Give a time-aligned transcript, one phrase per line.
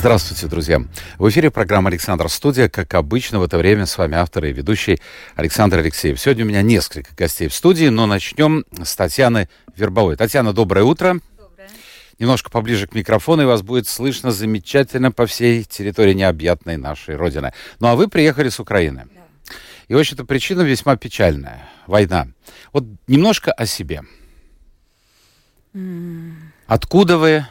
[0.00, 0.82] Здравствуйте, друзья.
[1.18, 2.70] В эфире программа «Александр Студия».
[2.70, 4.98] Как обычно, в это время с вами автор и ведущий
[5.36, 6.18] Александр Алексеев.
[6.18, 10.16] Сегодня у меня несколько гостей в студии, но начнем с Татьяны Вербовой.
[10.16, 11.20] Татьяна, доброе утро.
[11.36, 11.68] Доброе.
[12.18, 17.52] Немножко поближе к микрофону, и вас будет слышно замечательно по всей территории необъятной нашей Родины.
[17.78, 19.06] Ну а вы приехали с Украины.
[19.14, 19.54] Да.
[19.88, 21.68] И, в общем-то, причина весьма печальная.
[21.86, 22.28] Война.
[22.72, 24.00] Вот немножко о себе.
[25.74, 26.36] Mm.
[26.66, 27.44] Откуда вы?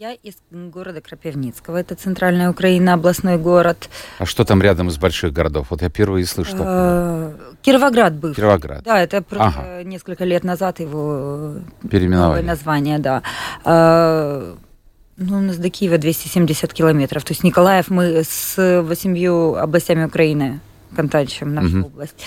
[0.00, 1.76] Я из города Крапивницкого.
[1.76, 3.90] Это центральная Украина, областной город.
[4.18, 5.66] А что там рядом из больших городов?
[5.68, 6.56] Вот я впервые слышу.
[6.58, 8.32] Э, Кировоград был.
[8.32, 8.82] Кировоград.
[8.82, 9.82] Да, это ага.
[9.82, 11.56] несколько лет назад его
[11.90, 12.40] переименовали.
[12.40, 13.22] название, да.
[13.62, 14.54] Э,
[15.18, 17.22] ну, у нас до Киева 270 километров.
[17.22, 20.60] То есть Николаев мы с восемью областями Украины
[20.96, 21.86] контачим, нашу угу.
[21.88, 22.24] область.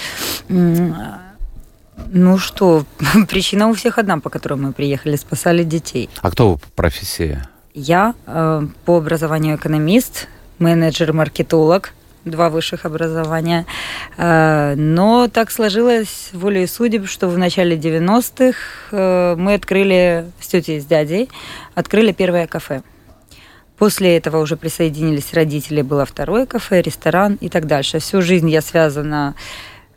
[2.12, 2.86] Ну что,
[3.28, 6.08] причина у всех одна, по которой мы приехали, спасали детей.
[6.22, 7.42] А кто вы по профессии?
[7.74, 10.28] Я э, по образованию экономист,
[10.60, 11.94] менеджер-маркетолог,
[12.24, 13.66] два высших образования.
[14.16, 18.58] Э, но так сложилось волей судеб, что в начале 90-х
[18.92, 21.30] э, мы открыли с тетей и с дядей,
[21.74, 22.84] открыли первое кафе.
[23.80, 27.98] После этого уже присоединились родители, было второе кафе, ресторан и так дальше.
[27.98, 29.40] Всю жизнь я связана Э,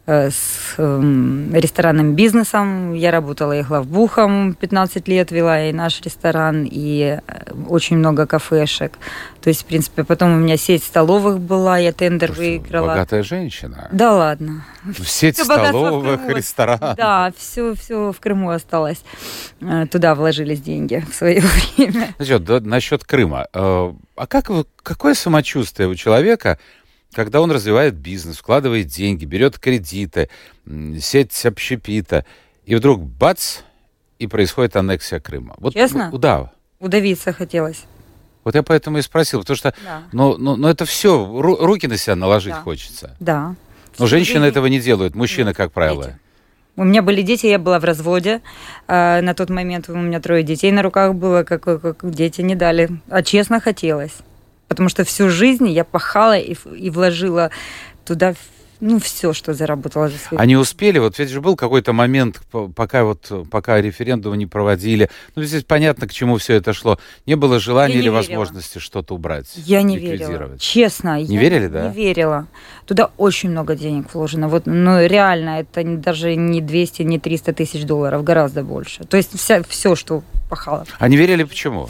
[0.07, 2.95] с эм, ресторанным бизнесом.
[2.95, 8.99] Я работала и главбухом 15 лет, вела и наш ресторан, и э, очень много кафешек.
[9.41, 12.89] То есть, в принципе, потом у меня сеть столовых была, я тендер Слушай, выиграла.
[12.89, 13.89] Богатая женщина.
[13.91, 14.65] Да ладно.
[15.05, 16.97] Сеть все столовых, ресторанов.
[16.97, 19.03] Да, все, все в Крыму осталось.
[19.61, 21.43] Э, туда вложились деньги в свое
[21.77, 22.15] время.
[22.19, 23.47] Насчет, да, насчет Крыма.
[23.53, 24.51] А как
[24.85, 26.59] какое самочувствие у человека,
[27.17, 30.29] когда он развивает бизнес, вкладывает деньги, берет кредиты,
[31.01, 32.27] сеть общепита,
[32.67, 33.61] и вдруг бац,
[34.19, 35.55] и происходит аннексия Крыма.
[35.57, 36.11] Вот, Честно?
[36.13, 36.53] Ну, да.
[36.79, 37.85] Удавиться хотелось.
[38.45, 40.03] Вот я поэтому и спросил, потому что, да.
[40.13, 42.61] ну, ну, ну это все, руки на себя наложить да.
[42.61, 43.17] хочется.
[43.19, 43.55] Да.
[43.99, 44.51] Но женщины жизнь...
[44.51, 46.05] этого не делают, мужчины, как правило.
[46.05, 46.19] Дети.
[46.77, 48.43] У меня были дети, я была в разводе.
[48.89, 52.55] А, на тот момент у меня трое детей на руках было, как, как дети не
[52.55, 52.91] дали.
[53.09, 54.19] А честно хотелось
[54.69, 57.51] потому что всю жизнь я пахала и, и вложила
[58.05, 58.35] туда
[58.81, 60.39] ну, все, что заработала за свои...
[60.39, 62.43] Они успели, вот ведь же был какой-то момент,
[62.75, 66.99] пока вот, пока референдум не проводили, ну, здесь понятно, к чему все это шло.
[67.25, 68.17] Не было желания не или верила.
[68.17, 71.21] возможности что-то убрать, Я не верила, честно.
[71.21, 71.89] Не я верили, да?
[71.89, 72.49] Не верила.
[72.85, 74.49] Туда очень много денег вложено.
[74.49, 79.05] Вот, ну, реально, это даже не 200, не 300 тысяч долларов, гораздо больше.
[79.05, 80.85] То есть вся, все, что пахало.
[80.99, 81.89] А не верили почему?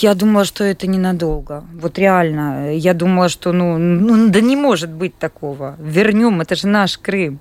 [0.00, 1.64] Я думала, что это ненадолго.
[1.74, 2.74] Вот реально.
[2.74, 5.76] Я думала, что ну, ну да не может быть такого.
[5.78, 7.38] Вернем, это же наш Крым.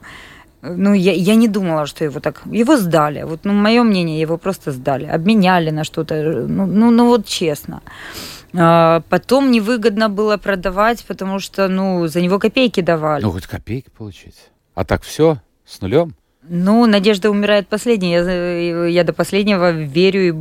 [0.62, 2.41] Ну, я, я не думала, что его так...
[2.46, 3.24] Его сдали.
[3.24, 5.06] Вот, ну, мое мнение, его просто сдали.
[5.06, 6.46] Обменяли на что-то.
[6.47, 7.81] Ну, ну, ну вот честно.
[8.53, 13.24] А, потом невыгодно было продавать, потому что, ну, за него копейки давали.
[13.24, 14.36] Ну, хоть копейки получить.
[14.75, 16.14] А так все с нулем?
[16.44, 18.12] Ну, надежда умирает последней.
[18.12, 20.31] Я, я до последнего верю, и,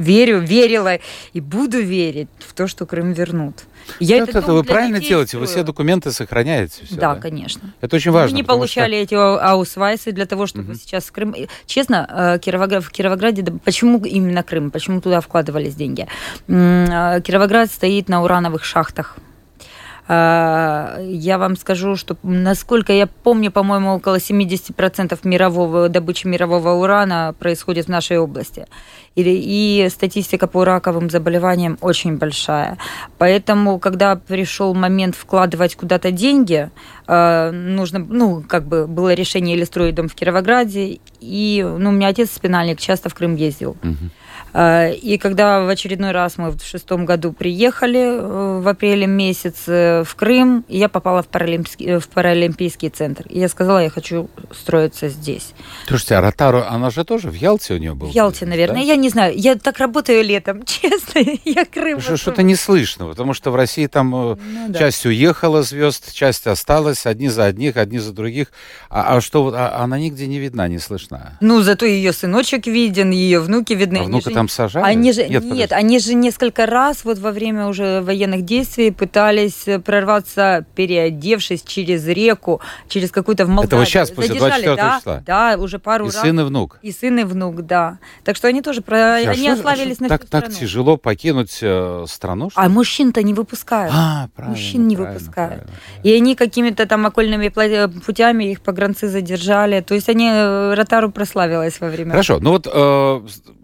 [0.00, 0.98] верю, верила
[1.32, 3.64] и буду верить в то, что Крым вернут.
[3.98, 6.84] Я это, это вы правильно делаете, вы все документы сохраняете.
[6.84, 7.74] Все, да, да, конечно.
[7.80, 8.36] Это очень важно.
[8.36, 9.02] Мы не получали что...
[9.02, 10.78] эти аусвайсы для того, чтобы угу.
[10.78, 11.34] сейчас Крым...
[11.66, 16.06] Честно, э, Кировоград, в Кировограде, почему именно Крым, почему туда вкладывались деньги?
[16.46, 19.16] Э, Кировоград стоит на урановых шахтах
[20.08, 27.86] я вам скажу, что, насколько я помню, по-моему, около 70% мирового, добычи мирового урана происходит
[27.86, 28.66] в нашей области.
[29.14, 32.78] И, и статистика по раковым заболеваниям очень большая.
[33.18, 36.70] Поэтому, когда пришел момент вкладывать куда-то деньги,
[37.06, 41.92] а, нужно, ну, как бы было решение или строить дом в Кировограде, и, ну, у
[41.92, 43.76] меня отец спинальник, часто в Крым ездил.
[43.82, 44.10] Угу.
[44.52, 50.04] Э, и когда в очередной раз мы в шестом году приехали э, в апреле месяце
[50.04, 53.26] в Крым, я попала в Паралимпийский, э, в Паралимпийский центр.
[53.28, 55.52] И я сказала, я хочу строиться здесь.
[55.86, 58.10] Слушайте, а Ротару, она же тоже в Ялте у нее была?
[58.10, 58.80] В Ялте, наверное.
[58.80, 58.82] Да?
[58.82, 59.34] Я не знаю.
[59.36, 61.20] Я так работаю летом, честно.
[61.44, 62.00] Я Крым.
[62.00, 64.38] Что-то не слышно, потому что в России там ну,
[64.76, 65.08] часть да.
[65.08, 68.48] уехала звезд, часть осталась, одни за одних, одни за других.
[68.90, 71.38] А, а что, а, она нигде не видна, не слышна?
[71.40, 73.98] Ну, зато ее сыночек виден, ее внуки видны.
[73.98, 74.84] А внука там там сажали?
[74.84, 75.66] Они же, нет, подожди.
[75.74, 82.60] они же несколько раз вот во время уже военных действий пытались прорваться, переодевшись через реку,
[82.88, 83.68] через какую-то в Молдавию.
[83.68, 85.22] Это вот сейчас, после Задержали, 24 да, числа?
[85.26, 86.20] Да, уже пару И раз.
[86.20, 86.78] сын, и внук.
[86.82, 87.98] И сын, и внук, да.
[88.24, 88.96] Так что они тоже, про...
[88.96, 90.60] А они что- ославились что на так, всю так страну.
[90.60, 92.50] тяжело покинуть э, страну?
[92.50, 93.92] что А мужчин-то не выпускают.
[93.96, 95.62] А, правильно, Мужчин не правильно, выпускают.
[95.62, 95.78] правильно.
[96.02, 99.80] И они какими-то там окольными пла- путями их погранцы задержали.
[99.80, 102.10] То есть они э, Ротару прославилась во время.
[102.12, 102.66] Хорошо, ну вот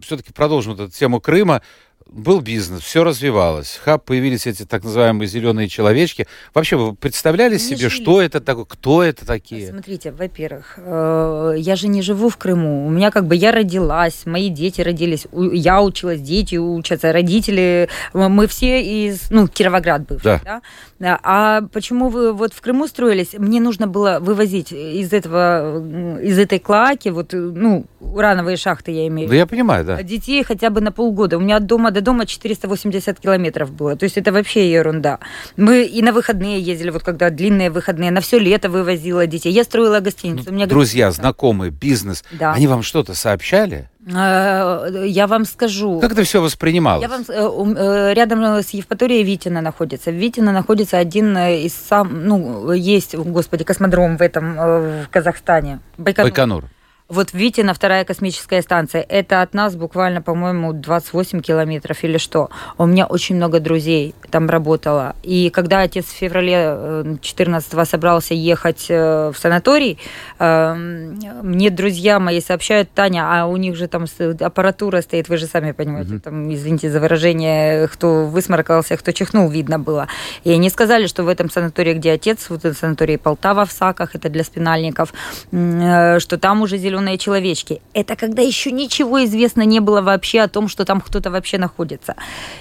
[0.00, 1.62] все-таки продолжим вот эту тему Крыма.
[2.10, 3.78] Был бизнес, все развивалось.
[3.84, 6.26] Хаб, появились эти так называемые зеленые человечки.
[6.54, 8.02] Вообще, вы представляли Они себе, жили.
[8.02, 9.68] что это такое, кто это такие?
[9.68, 12.86] Смотрите, во-первых, э, я же не живу в Крыму.
[12.86, 18.28] У меня как бы я родилась, мои дети родились, я училась, дети учатся, родители, э,
[18.28, 20.40] мы все из, ну, Кировоград бывший, Да.
[20.44, 20.62] да.
[20.98, 21.20] Да.
[21.22, 23.34] А почему вы вот в Крыму строились?
[23.38, 25.78] Мне нужно было вывозить из этого,
[26.20, 30.02] из этой клаки, вот, э, ну, урановые шахты я имею в Да я понимаю, да.
[30.02, 31.36] детей хотя бы на полгода.
[31.36, 33.96] У меня от дома до дома 480 километров было.
[33.96, 35.18] То есть это вообще ерунда.
[35.56, 39.52] Мы и на выходные ездили, вот когда длинные выходные, на все лето вывозила детей.
[39.52, 40.50] Я строила гостиницу.
[40.50, 41.22] У меня Друзья, гостиница.
[41.22, 42.52] знакомые, бизнес, Да.
[42.52, 43.88] они вам что-то сообщали?
[44.06, 46.00] Э, Я вам скажу.
[46.00, 47.02] Как это все воспринималось?
[47.02, 50.10] Я вам, э, э, рядом с Евпаторией Витина находится.
[50.10, 55.08] В Витино находится один э, из сам, ну, есть, господи, космодром в этом, э, в
[55.10, 55.80] Казахстане.
[55.98, 56.30] Байконур.
[56.30, 56.64] Байконур.
[57.08, 62.50] Вот Витина, вторая космическая станция, это от нас буквально, по-моему, 28 километров или что.
[62.76, 65.16] У меня очень много друзей там работало.
[65.22, 69.98] И когда отец в феврале 14 собрался ехать э, в санаторий,
[70.38, 74.04] э, мне друзья мои сообщают, Таня, а у них же там
[74.40, 79.78] аппаратура стоит, вы же сами понимаете, там, извините за выражение, кто высморкался, кто чихнул, видно
[79.78, 80.08] было.
[80.44, 84.14] И они сказали, что в этом санатории, где отец, вот этот санаторий Полтава в Саках,
[84.14, 85.14] это для спинальников,
[85.52, 87.80] э, что там уже зеленые человечки.
[87.94, 92.14] Это когда еще ничего известно не было вообще о том, что там кто-то вообще находится.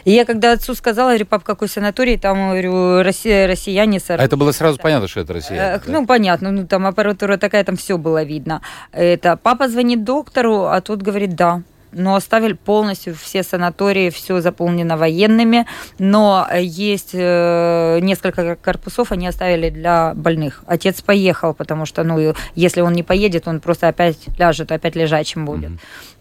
[0.06, 4.16] И я когда отцу сказала, говорю, пап, какой санаторий, там, говорю, Россия, россияне с А
[4.16, 5.82] это было сразу понятно, что это россияне.
[5.86, 5.92] Да?
[5.92, 8.62] Ну, понятно, ну там аппаратура такая, там все было видно.
[8.92, 11.62] Это папа звонит доктору, а тот говорит да.
[11.92, 15.66] Но оставили полностью все санатории, все заполнено военными,
[16.00, 20.64] но есть э, несколько корпусов, они оставили для больных.
[20.68, 25.46] Отец поехал, потому что, ну, если он не поедет, он просто опять ляжет, опять лежачим
[25.46, 25.72] будет.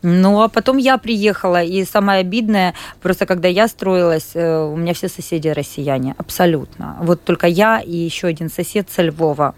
[0.02, 4.94] Ну, а потом я приехала, и самое обидное, просто когда я строилась, э, у меня
[4.94, 6.96] все соседи россияне, абсолютно.
[7.00, 9.54] Вот только я и еще один сосед со Львова.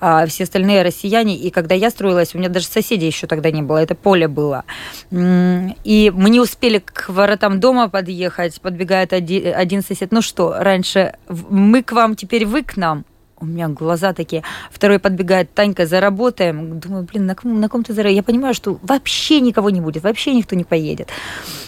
[0.00, 1.36] А все остальные россияне.
[1.36, 4.64] И когда я строилась, у меня даже соседей еще тогда не было, это поле было.
[5.10, 10.12] И мы не успели к воротам дома подъехать, подбегает оди- один сосед.
[10.12, 13.04] Ну что, раньше мы к вам, теперь вы к нам.
[13.38, 14.42] У меня глаза такие.
[14.70, 16.80] Второй подбегает, Танька, заработаем.
[16.80, 18.16] Думаю, блин, на ком, на ком ты заработаешь?
[18.16, 21.10] Я понимаю, что вообще никого не будет, вообще никто не поедет.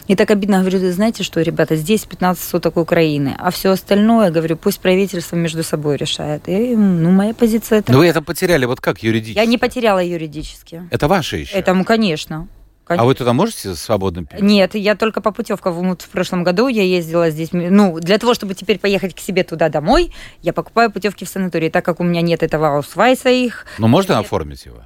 [0.06, 4.30] И так обидно, говорю, «Да знаете что, ребята, здесь 15 соток Украины, а все остальное,
[4.30, 6.48] говорю, пусть правительство между собой решает.
[6.48, 7.92] И, ну, моя позиция это...
[7.92, 9.38] Но вы это потеряли вот как юридически?
[9.38, 10.84] Я не потеряла юридически.
[10.90, 11.54] Это ваше еще?
[11.54, 12.48] Этому, конечно.
[12.88, 14.40] А вы туда можете свободно пить?
[14.40, 15.74] Нет, я только по путевкам.
[15.74, 17.50] Вот в прошлом году я ездила здесь.
[17.52, 20.12] Ну, для того, чтобы теперь поехать к себе туда домой,
[20.42, 21.68] я покупаю путевки в санатории.
[21.68, 24.24] Так как у меня нет этого аусвайса их, Ну, можно Нет.
[24.24, 24.82] оформить его?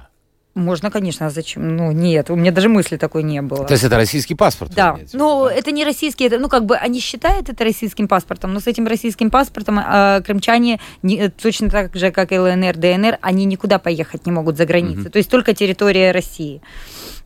[0.55, 1.75] Можно, конечно, а зачем?
[1.75, 3.65] Ну, нет, у меня даже мысли такой не было.
[3.65, 4.71] То есть это российский паспорт?
[4.71, 5.53] вы Да, но да?
[5.55, 8.85] это не российский, это, ну, как бы они считают это российским паспортом, но с этим
[8.87, 14.25] российским паспортом э, крымчане не- точно так же, как и ЛНР, ДНР, они никуда поехать
[14.27, 15.09] не могут за границу.
[15.09, 16.61] То есть только территория России.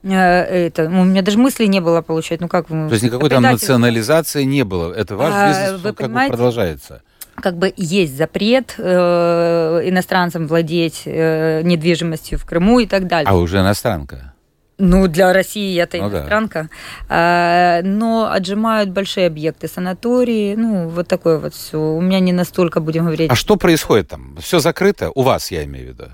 [0.04, 2.88] Э, Это, ну, у меня даже мысли не было получать, ну как вы...
[2.88, 4.94] То есть никакой там национализации не было.
[4.94, 7.02] Это ваш А, бизнес вы он как бы продолжается.
[7.42, 13.30] Как бы есть запрет э, иностранцам владеть э, недвижимостью в Крыму и так далее.
[13.30, 14.34] А уже иностранка.
[14.80, 16.18] Ну, для России это Ну да.
[16.20, 16.70] иностранка.
[17.10, 21.80] А, но отжимают большие объекты, санатории, ну, вот такое вот все.
[21.80, 23.32] У меня не настолько, будем говорить.
[23.32, 24.38] А что происходит там?
[24.40, 25.12] Все закрыто?
[25.16, 26.06] У вас, я имею в виду.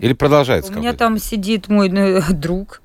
[0.00, 2.80] Или продолжается У меня там сидит мой ну, друг,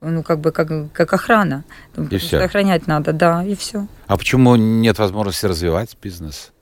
[0.00, 1.64] ну, как бы как, как охрана.
[2.10, 2.42] И всё.
[2.42, 3.86] Охранять надо, да, и все.
[4.06, 6.52] А почему нет возможности развивать бизнес?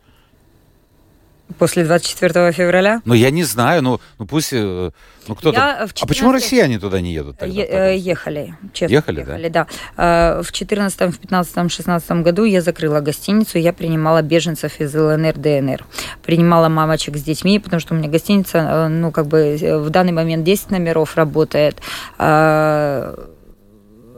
[1.59, 3.00] После 24 февраля.
[3.05, 4.52] Ну, я не знаю, ну, ну пусть...
[4.52, 4.90] э,
[5.26, 5.59] Ну, кто-то...
[5.59, 7.55] Я в А почему 14 россияне туда не едут тогда?
[7.55, 8.95] Е- э, ехали, честно.
[8.95, 9.33] Ехали, да?
[9.33, 9.67] ехали, да.
[9.97, 15.35] Э, В 14, в 15, 16 году я закрыла гостиницу, я принимала беженцев из ЛНР,
[15.38, 15.85] ДНР.
[16.23, 20.45] Принимала мамочек с детьми, потому что у меня гостиница, ну, как бы в данный момент
[20.45, 21.81] 10 номеров работает.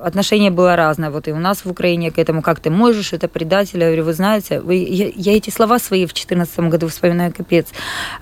[0.02, 1.10] Отношение было разное.
[1.10, 3.80] Вот и у нас в Украине к этому, как ты можешь, это предатель.
[3.80, 7.68] Я говорю, вы знаете, вы, я, я эти слова свои в 2014 году вспоминаю, капец.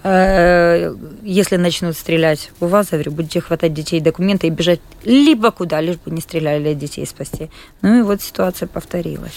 [0.03, 5.51] Э, если начнут стрелять у вас, я говорю, будете хватать детей документы и бежать либо
[5.51, 7.51] куда, лишь бы не стреляли, детей спасти.
[7.83, 9.33] Ну и вот ситуация повторилась.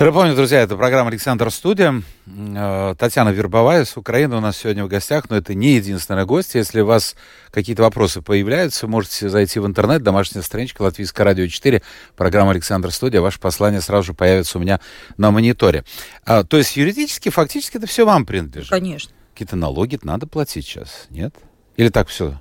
[0.00, 2.02] Напомню, друзья, это программа «Александр Студия».
[2.26, 6.54] Э, Татьяна Вербовая с Украины у нас сегодня в гостях, но это не единственная гость.
[6.54, 7.14] Если у вас
[7.50, 11.82] какие-то вопросы появляются, можете зайти в интернет, домашняя страничка Латвийское радио 4,
[12.16, 13.20] программа «Александр Студия».
[13.20, 14.80] Ваше послание сразу же появится у меня
[15.18, 15.84] на мониторе.
[16.24, 18.70] А, то есть юридически, фактически это все вам принадлежит?
[18.70, 19.12] Конечно.
[19.34, 21.34] Какие-то налоги надо платить сейчас, нет?
[21.76, 22.40] Или так все?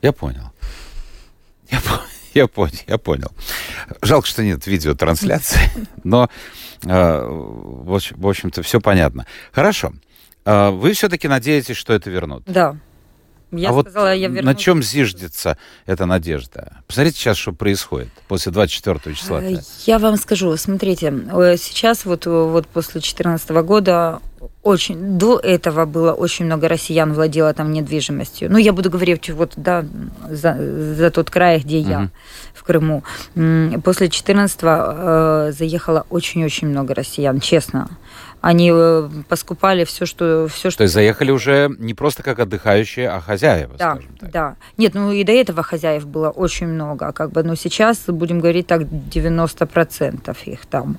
[0.00, 0.52] Я понял.
[1.70, 2.15] Я понял.
[2.36, 3.32] Я понял, я понял.
[4.02, 5.58] Жалко, что нет видеотрансляции,
[6.04, 6.28] но,
[6.84, 9.24] э, в общем-то, все понятно.
[9.52, 9.94] Хорошо.
[10.44, 12.42] Э, вы все-таки надеетесь, что это вернут?
[12.44, 12.76] Да.
[13.52, 14.44] Я а сказала, вот я вернусь.
[14.44, 16.82] на чем зиждется эта надежда?
[16.86, 19.42] Посмотрите сейчас, что происходит после 24 числа.
[19.42, 21.10] Э, я вам скажу, смотрите,
[21.56, 24.20] сейчас вот, вот после 2014 года
[24.66, 28.50] очень, до этого было очень много россиян владело там недвижимостью.
[28.50, 29.84] Ну, я буду говорить вот, да,
[30.28, 30.56] за,
[30.94, 32.08] за тот край, где я, uh-huh.
[32.54, 33.02] в Крыму.
[33.84, 37.88] После 14 э, заехало очень-очень много россиян, честно
[38.40, 40.48] они э, поскупали все, что...
[40.48, 40.78] Все, что...
[40.78, 44.30] То есть заехали уже не просто как отдыхающие, а хозяева, да, скажем так.
[44.30, 48.40] Да, Нет, ну и до этого хозяев было очень много, как бы, но сейчас, будем
[48.40, 50.98] говорить так, 90% их там.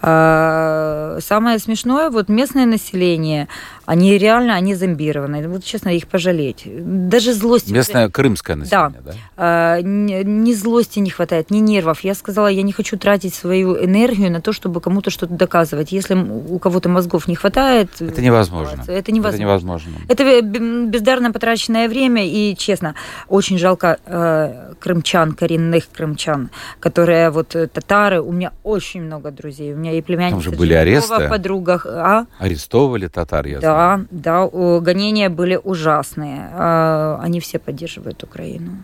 [0.00, 3.48] А, самое смешное, вот местное население,
[3.86, 5.48] они реально, они зомбированы.
[5.48, 6.64] Вот, честно, их пожалеть.
[6.66, 7.72] Даже злости...
[7.72, 9.12] Местное крымское население, да?
[9.12, 9.18] да?
[9.36, 12.00] А, ни, ни злости не хватает, ни нервов.
[12.00, 15.92] Я сказала, я не хочу тратить свою энергию на то, чтобы кому-то что-то доказывать.
[15.92, 17.90] Если у кого-то мозгов не хватает...
[18.00, 18.82] Это невозможно.
[18.88, 19.36] Это невозможно.
[19.36, 19.90] Это, невозможно.
[20.08, 22.96] это бездарно потраченное время, и, честно,
[23.28, 26.50] очень жалко э, крымчан, коренных крымчан,
[26.80, 28.20] которые вот э, татары.
[28.20, 29.74] У меня очень много друзей.
[29.74, 31.28] У меня и племянница Там же были аресты.
[31.28, 31.86] подругах.
[31.86, 32.26] А?
[32.40, 34.48] Арестовывали татар, я да, да, да,
[34.80, 36.50] гонения были ужасные.
[36.52, 38.82] А, они все поддерживают Украину.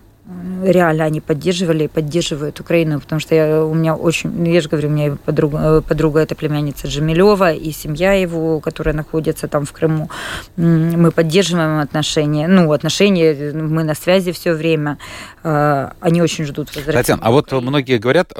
[0.64, 4.68] Реально они поддерживали и поддерживают Украину, потому что я, у меня очень, ну, я же
[4.68, 9.72] говорю, у меня подруга, подруга это племянница Джамилева и семья его, которая находится там в
[9.72, 10.10] Крыму.
[10.56, 14.98] Мы поддерживаем отношения, ну, отношения, мы на связи все время.
[15.42, 17.02] А, они очень ждут возвращения.
[17.02, 18.32] Татьяна, а вот многие говорят,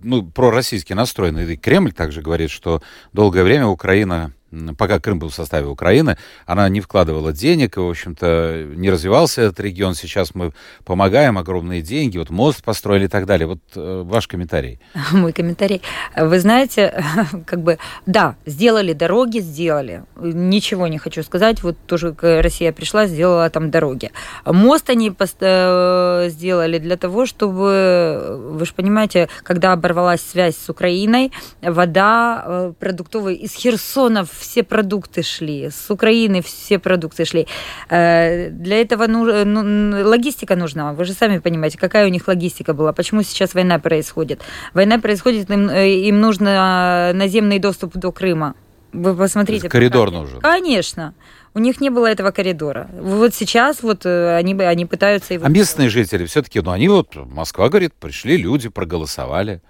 [0.00, 4.32] ну, про российский настроенный Кремль также говорит, что долгое время Украина
[4.76, 9.42] пока Крым был в составе Украины, она не вкладывала денег, и, в общем-то, не развивался
[9.42, 9.94] этот регион.
[9.94, 10.52] Сейчас мы
[10.84, 13.46] помогаем, огромные деньги, вот мост построили и так далее.
[13.46, 14.80] Вот э, ваш комментарий.
[15.12, 15.82] Мой комментарий.
[16.16, 17.04] Вы знаете,
[17.46, 20.04] как бы, да, сделали дороги, сделали.
[20.16, 21.62] Ничего не хочу сказать.
[21.62, 24.10] Вот тоже Россия пришла, сделала там дороги.
[24.44, 31.32] Мост они э, сделали для того, чтобы, вы же понимаете, когда оборвалась связь с Украиной,
[31.62, 37.46] вода э, продуктовая из Херсона все продукты шли, с Украины все продукты шли.
[37.90, 40.92] Э, для этого ну, ну, логистика нужна.
[40.92, 44.40] Вы же сами понимаете, какая у них логистика была, почему сейчас война происходит.
[44.74, 48.54] Война происходит, им, э, им нужно наземный доступ до Крыма.
[48.92, 49.68] Вы посмотрите.
[49.68, 50.40] Коридор нужен.
[50.40, 51.14] Конечно.
[51.54, 52.88] У них не было этого коридора.
[52.92, 55.44] Вот сейчас вот э, они, они пытаются его...
[55.44, 59.60] А местные жители все-таки, ну они вот, Москва говорит, пришли люди, проголосовали.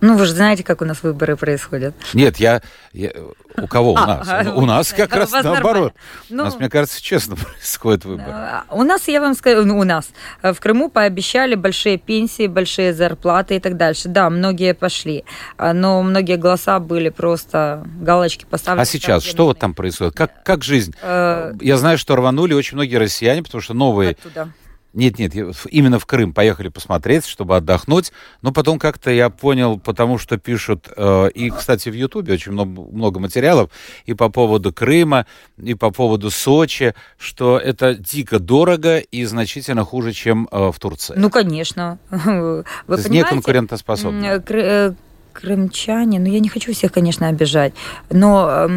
[0.00, 1.94] Ну, вы же знаете, как у нас выборы происходят.
[2.12, 2.60] Нет, я...
[2.92, 3.12] я
[3.56, 3.92] у кого?
[3.92, 4.28] У а, нас.
[4.28, 5.94] А, у нас как раз наоборот.
[6.28, 8.26] Ну, у нас, мне кажется, честно происходит выбор.
[8.28, 10.10] А, у нас, я вам скажу, ну, у нас
[10.42, 14.08] э, в Крыму пообещали большие пенсии, большие зарплаты и так дальше.
[14.08, 15.24] Да, многие пошли,
[15.56, 18.82] а, но многие голоса были просто галочки поставлены.
[18.82, 20.14] А сейчас что вот там происходит?
[20.14, 20.94] Как, как жизнь?
[21.00, 24.10] Э, я знаю, что рванули очень многие россияне, потому что новые...
[24.10, 24.50] Оттуда
[24.96, 25.34] нет, нет,
[25.68, 28.12] именно в Крым поехали посмотреть, чтобы отдохнуть.
[28.40, 32.80] Но потом как-то я понял, потому что пишут, э, и, кстати, в Ютубе очень много,
[32.80, 33.70] много материалов
[34.06, 35.26] и по поводу Крыма,
[35.58, 41.14] и по поводу Сочи, что это дико дорого и значительно хуже, чем э, в Турции.
[41.16, 41.98] Ну, конечно.
[42.10, 44.42] Вы То есть не конкурентоспособно.
[44.48, 44.94] Э,
[45.34, 47.74] крымчане, ну я не хочу всех, конечно, обижать,
[48.08, 48.68] но э,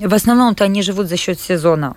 [0.00, 1.94] в основном-то они живут за счет сезона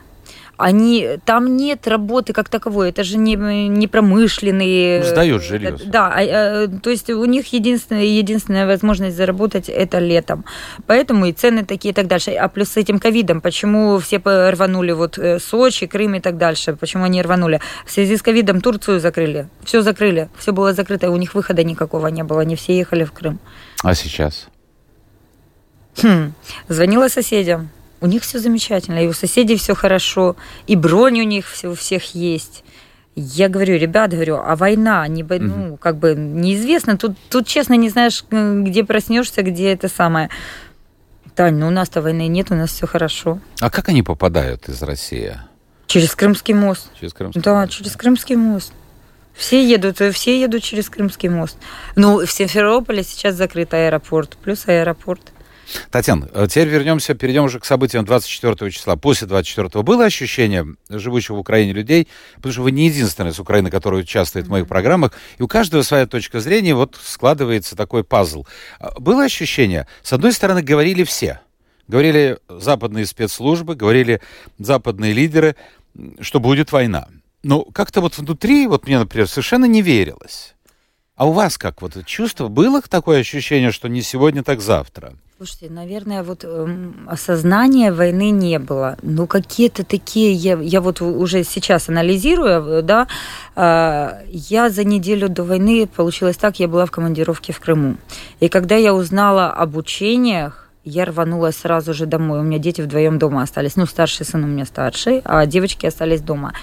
[0.59, 4.99] они, там нет работы как таковой, это же не, не промышленные...
[4.99, 5.77] Ну, сдают жилье.
[5.85, 10.43] Да, а, а, то есть у них единственная, единственная возможность заработать это летом.
[10.85, 12.31] Поэтому и цены такие и так дальше.
[12.31, 16.75] А плюс с этим ковидом, почему все рванули вот э, Сочи, Крым и так дальше,
[16.75, 17.61] почему они рванули?
[17.85, 22.07] В связи с ковидом Турцию закрыли, все закрыли, все было закрыто, у них выхода никакого
[22.07, 23.39] не было, они все ехали в Крым.
[23.81, 24.49] А сейчас?
[26.01, 26.33] Хм,
[26.67, 27.69] звонила соседям
[28.01, 30.35] у них все замечательно, и у соседей все хорошо,
[30.67, 32.63] и бронь у них все, у всех есть.
[33.15, 36.97] Я говорю, ребят, говорю, а война, не, ну, как бы неизвестно.
[36.97, 40.29] Тут, тут, честно, не знаешь, где проснешься, где это самое.
[41.35, 43.39] Тань, ну у нас-то войны нет, у нас все хорошо.
[43.59, 45.37] А как они попадают из России?
[45.87, 46.91] Через Крымский мост.
[46.99, 47.71] Через Крымский да, мост.
[47.71, 48.73] через Крымский мост.
[49.33, 51.57] Все едут, все едут через Крымский мост.
[51.95, 55.21] Ну, в Симферополе сейчас закрыт аэропорт, плюс аэропорт.
[55.91, 58.95] Татьяна, а теперь вернемся, перейдем уже к событиям 24 числа.
[58.95, 63.69] После 24 было ощущение живущих в Украине людей, потому что вы не единственная с Украины,
[63.69, 68.45] которая участвует в моих программах, и у каждого своя точка зрения, вот складывается такой пазл.
[68.79, 71.41] А было ощущение, с одной стороны, говорили все,
[71.87, 74.21] говорили западные спецслужбы, говорили
[74.57, 75.55] западные лидеры,
[76.21, 77.07] что будет война.
[77.43, 80.55] Но как-то вот внутри, вот мне, например, совершенно не верилось.
[81.19, 82.47] А у вас как вот чувство?
[82.47, 85.15] Было такое ощущение, что не сегодня, так завтра?
[85.35, 88.97] Слушайте, наверное, вот э, осознания войны не было.
[89.01, 93.09] Ну, какие-то такие, я, я вот уже сейчас анализирую, да,
[93.57, 97.97] э, я за неделю до войны получилось так, я была в командировке в Крыму.
[98.39, 102.39] И когда я узнала об учениях, я рванула сразу же домой.
[102.39, 103.75] У меня дети вдвоем дома остались.
[103.75, 106.53] Ну, старший сын у меня старший, а девочки остались дома.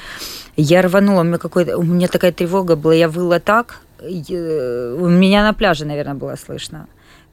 [0.57, 5.43] Я рванула, у меня, какой у меня такая тревога была, я выла так, у меня
[5.43, 6.87] на пляже, наверное, было слышно.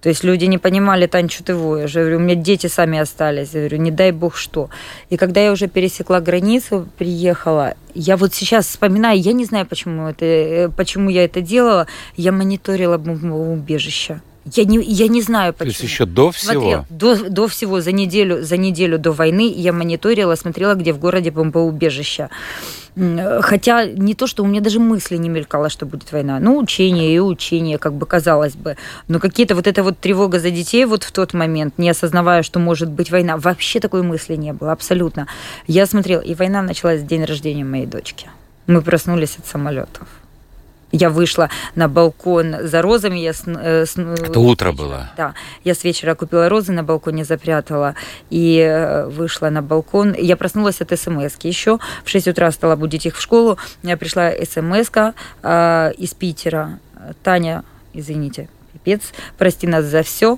[0.03, 1.95] То есть люди не понимали, Тань, что ты воешь.
[1.95, 3.53] Я говорю, у меня дети сами остались.
[3.53, 4.69] Я говорю, не дай бог что.
[5.09, 10.09] И когда я уже пересекла границу, приехала, я вот сейчас вспоминаю, я не знаю, почему,
[10.09, 14.21] это, э, почему я это делала, я мониторила бомбоубежище.
[14.53, 15.71] Я не, я не знаю, почему.
[15.71, 16.51] То есть еще до всего?
[16.51, 20.99] Смотрел, до, до всего, за неделю, за неделю до войны я мониторила, смотрела, где в
[20.99, 22.29] городе бомбоубежище.
[22.95, 26.39] Хотя не то, что у меня даже мысли не мелькало, что будет война.
[26.39, 28.77] Ну, учение и учение, как бы казалось бы.
[29.07, 32.59] Но какие-то вот эта вот тревога за детей вот в тот момент, не осознавая, что
[32.59, 35.27] может быть война, вообще такой мысли не было, абсолютно.
[35.67, 38.27] Я смотрела, и война началась в день рождения моей дочки.
[38.67, 40.07] Мы проснулись от самолетов.
[40.93, 43.17] Я вышла на балкон за розами.
[43.17, 45.09] Я с, э, с, э, Это утро вечера, было?
[45.17, 45.33] Да.
[45.63, 47.95] Я с вечера купила розы, на балконе запрятала
[48.29, 50.13] и э, вышла на балкон.
[50.15, 51.79] Я проснулась от смс еще.
[52.05, 53.57] В 6 утра стала будить их в школу.
[53.81, 54.91] Я пришла смс
[55.41, 56.77] э, из Питера.
[57.23, 59.01] Таня, извините, пипец,
[59.37, 60.37] прости нас за все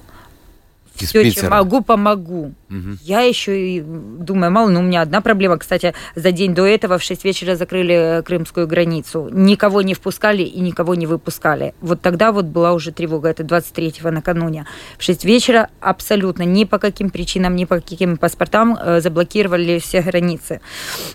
[1.02, 1.42] из все, Питера.
[1.42, 2.54] чем могу, помогу.
[2.70, 2.98] Угу.
[3.02, 5.58] Я еще и думаю, мало, но у меня одна проблема.
[5.58, 9.30] Кстати, за день до этого в 6 вечера закрыли крымскую границу.
[9.32, 11.74] Никого не впускали и никого не выпускали.
[11.82, 13.30] Вот тогда вот была уже тревога.
[13.30, 14.66] Это 23-го накануне.
[14.98, 20.02] В 6 вечера абсолютно ни по каким причинам, ни по каким паспортам э, заблокировали все
[20.02, 20.62] границы.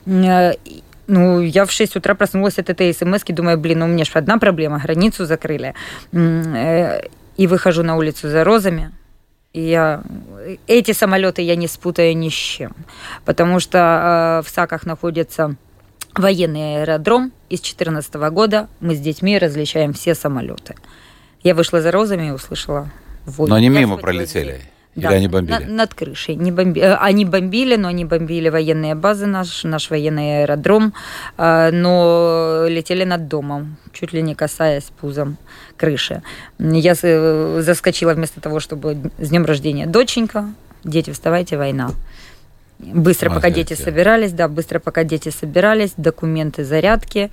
[0.06, 0.52] Э,
[1.06, 4.12] ну, я в 6 утра проснулась от этой смс думаю, блин, ну у меня же
[4.14, 5.74] одна проблема, границу закрыли.
[6.12, 7.00] Э,
[7.36, 8.92] и выхожу на улицу за розами,
[9.52, 10.02] я,
[10.66, 12.72] эти самолеты я не спутаю ни с чем,
[13.24, 15.56] потому что э, в САКах находится
[16.14, 17.32] военный аэродром.
[17.48, 20.76] И с 2014 года мы с детьми различаем все самолеты.
[21.42, 22.90] Я вышла за розами и услышала
[23.26, 23.48] вой.
[23.48, 24.52] Но они я мимо пролетели.
[24.52, 24.70] Дверь.
[25.00, 25.64] Или да, они бомбили?
[25.64, 26.36] На, над крышей.
[26.36, 26.80] Не бомби...
[26.80, 30.92] Э, они бомбили, но они бомбили военные базы, наш, наш военный аэродром,
[31.38, 35.36] э, но летели над домом, чуть ли не касаясь пузом
[35.76, 36.22] крыши.
[36.58, 40.52] Я э, заскочила вместо того, чтобы с днем рождения доченька,
[40.84, 41.90] дети, вставайте, война.
[42.78, 43.34] Быстро, Смотрите.
[43.34, 47.30] пока дети собирались, да, быстро, пока дети собирались, документы, зарядки,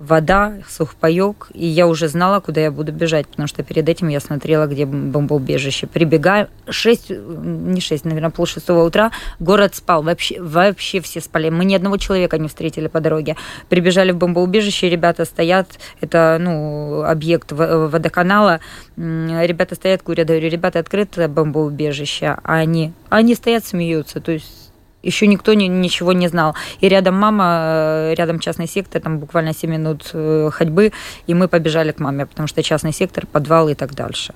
[0.00, 4.18] вода, сухпайок, и я уже знала, куда я буду бежать, потому что перед этим я
[4.18, 5.86] смотрела, где бомбоубежище.
[5.86, 11.50] Прибегаю, 6, не 6, наверное, пол шестого утра, город спал, вообще, вообще все спали.
[11.50, 13.36] Мы ни одного человека не встретили по дороге.
[13.68, 15.68] Прибежали в бомбоубежище, ребята стоят,
[16.00, 18.60] это, ну, объект водоканала,
[18.96, 24.59] ребята стоят, курят, говорю, ребята, открыто бомбоубежище, а они, они стоят, смеются, то есть
[25.02, 26.54] еще никто ни, ничего не знал.
[26.80, 30.92] И рядом мама, э, рядом частный сектор, там буквально 7 минут э, ходьбы,
[31.26, 34.34] и мы побежали к маме, потому что частный сектор, подвал и так дальше.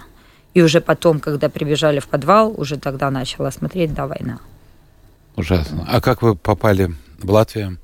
[0.55, 4.39] И уже потом, когда прибежали в подвал, уже тогда начала смотреть, да, война.
[5.37, 5.85] Ужасно.
[5.89, 7.79] А как вы попали в Латвию?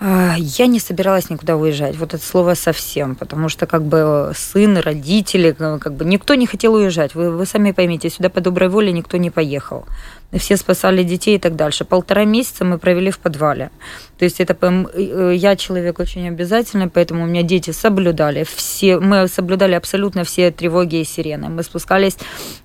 [0.00, 1.96] А, я не собиралась никуда уезжать.
[1.96, 6.74] Вот это слово совсем, потому что как бы сын, родители, как бы никто не хотел
[6.74, 7.14] уезжать.
[7.14, 9.86] Вы, вы сами поймите, сюда по доброй воле никто не поехал
[10.36, 11.84] все спасали детей и так дальше.
[11.86, 13.70] Полтора месяца мы провели в подвале.
[14.18, 14.56] То есть это
[14.94, 20.50] э, я человек очень обязательный, поэтому у меня дети соблюдали все, мы соблюдали абсолютно все
[20.50, 21.48] тревоги и сирены.
[21.48, 22.18] Мы спускались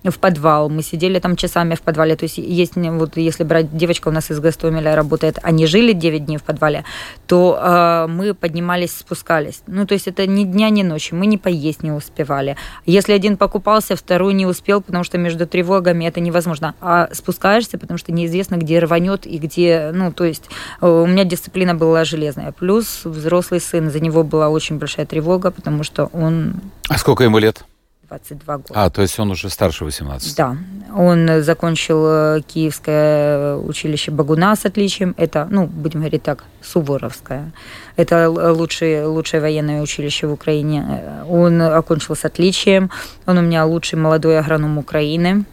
[0.03, 2.15] в подвал, мы сидели там часами в подвале.
[2.15, 6.25] То есть есть вот если брать девочка у нас из Гастомеля работает, они жили 9
[6.25, 6.83] дней в подвале,
[7.27, 9.61] то э, мы поднимались, спускались.
[9.67, 11.13] Ну то есть это ни дня, ни ночи.
[11.13, 12.57] Мы не поесть не успевали.
[12.85, 16.75] Если один покупался, второй не успел, потому что между тревогами это невозможно.
[16.81, 20.43] А спускались сомневаешься, потому что неизвестно, где рванет и где, ну, то есть
[20.81, 22.51] э, у меня дисциплина была железная.
[22.51, 26.55] Плюс взрослый сын, за него была очень большая тревога, потому что он...
[26.89, 27.65] А сколько ему лет?
[28.09, 28.73] 22 года.
[28.73, 30.35] А, то есть он уже старше 18?
[30.35, 30.55] Да.
[30.95, 35.13] Он закончил э, Киевское училище Багуна с отличием.
[35.17, 37.51] Это, ну, будем говорить так, Суворовское.
[37.97, 41.23] Это лучшее, лучшее военное училище в Украине.
[41.29, 42.89] Он окончил с отличием.
[43.25, 45.45] Он у меня лучший молодой агроном Украины.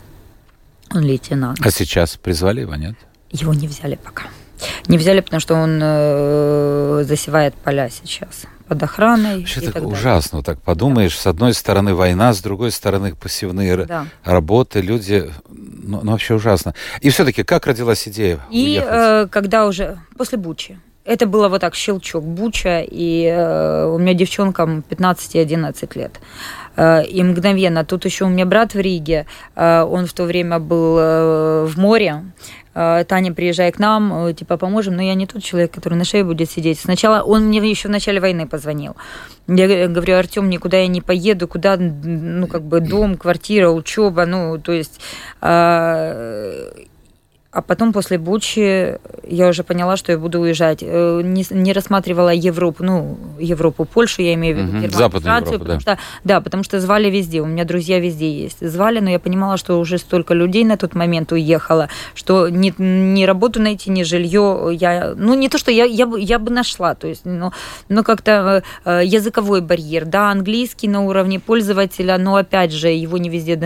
[0.95, 1.59] Он лейтенант.
[1.65, 2.97] А сейчас призвали его, нет?
[3.31, 4.25] Его не взяли пока.
[4.89, 9.41] Не взяли, потому что он э, засевает поля сейчас под охраной.
[9.41, 10.45] Вообще так, так ужасно, далее.
[10.45, 11.23] так подумаешь, да.
[11.23, 14.07] с одной стороны война, с другой стороны пассивные да.
[14.23, 16.75] работы, люди, ну, ну вообще ужасно.
[17.01, 18.41] И все-таки как родилась идея?
[18.51, 23.99] И э, когда уже после Бучи, это было вот так, щелчок, Буча, и э, у
[23.99, 26.21] меня девчонкам 15 и 11 лет.
[26.77, 30.59] Э, и мгновенно, тут еще у меня брат в Риге, э, он в то время
[30.59, 32.25] был э, в море,
[32.73, 34.95] Таня, приезжай к нам, типа, поможем.
[34.95, 36.79] Но я не тот человек, который на шее будет сидеть.
[36.79, 38.95] Сначала он мне еще в начале войны позвонил.
[39.49, 44.57] Я говорю, Артем, никуда я не поеду, куда, ну, как бы дом, квартира, учеба, ну,
[44.59, 45.01] то есть
[47.53, 50.79] а потом после Бучи я уже поняла, что я буду уезжать.
[50.83, 55.23] Э, не, не рассматривала Европу, ну, Европу, Польшу, я имею в виду, угу, Германию, Западную
[55.23, 55.97] Францию, Европу, потому да.
[55.97, 58.65] что, да, потому что звали везде, у меня друзья везде есть.
[58.65, 63.25] Звали, но я понимала, что уже столько людей на тот момент уехало, что ни, ни
[63.25, 66.95] работу найти, ни жилье, я, ну, не то, что я, я, бы, я бы нашла,
[66.95, 67.53] то есть, но,
[67.89, 73.29] но как-то э, языковой барьер, да, английский на уровне пользователя, но, опять же, его не
[73.29, 73.57] везде,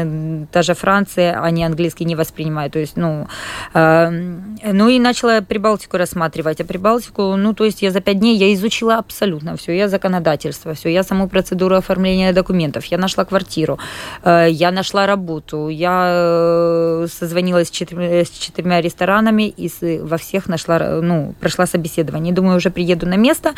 [0.51, 3.29] та же Франция, они английский не воспринимают, то есть, ну,
[3.75, 6.61] ну и начала Прибалтику рассматривать.
[6.61, 9.77] А Прибалтику, ну то есть я за пять дней я изучила абсолютно все.
[9.77, 10.91] Я законодательство, все.
[10.91, 12.85] Я саму процедуру оформления документов.
[12.87, 13.79] Я нашла квартиру,
[14.23, 19.69] э, я нашла работу, я э, созвонилась с четырьмя, с четырьмя ресторанами и
[20.01, 22.33] во всех нашла, ну, прошла собеседование.
[22.33, 23.55] Думаю, уже приеду на место,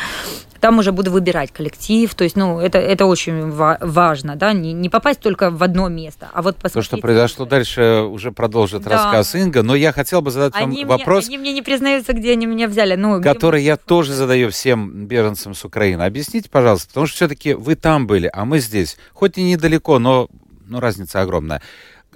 [0.60, 2.14] там уже буду выбирать коллектив.
[2.14, 6.28] То есть, ну, это, это очень важно, да, не, не попасть только в одно место,
[6.32, 6.90] а вот посмотреть.
[6.90, 8.90] То, что произошло дальше, уже продолжит да.
[8.90, 11.26] рассказ Инга, но я хотел бы задать они вам вопрос.
[11.26, 12.94] Мне, они мне не признаются, где они меня взяли.
[12.94, 16.02] Ну, который я тоже задаю всем беженцам с Украины.
[16.02, 18.96] Объясните, пожалуйста, потому что все-таки вы там были, а мы здесь.
[19.12, 20.28] Хоть и недалеко, но,
[20.64, 21.60] но разница огромная.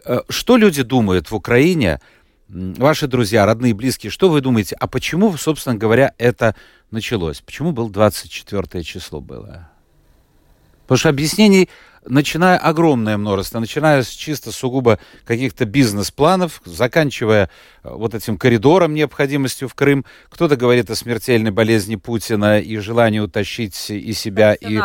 [0.04, 1.98] Э, что люди думают в Украине,
[2.48, 6.54] ваши друзья, родные, близкие, что вы думаете, а почему, собственно говоря, это
[6.92, 7.40] началось?
[7.40, 9.68] Почему было 24 число было?
[10.82, 11.68] Потому что объяснений
[12.06, 17.50] начиная огромное множество, начиная с чисто сугубо каких-то бизнес-планов, заканчивая
[17.82, 20.04] э, вот этим коридором необходимостью в Крым.
[20.28, 24.80] Кто-то говорит о смертельной болезни Путина и желании утащить и себя, и,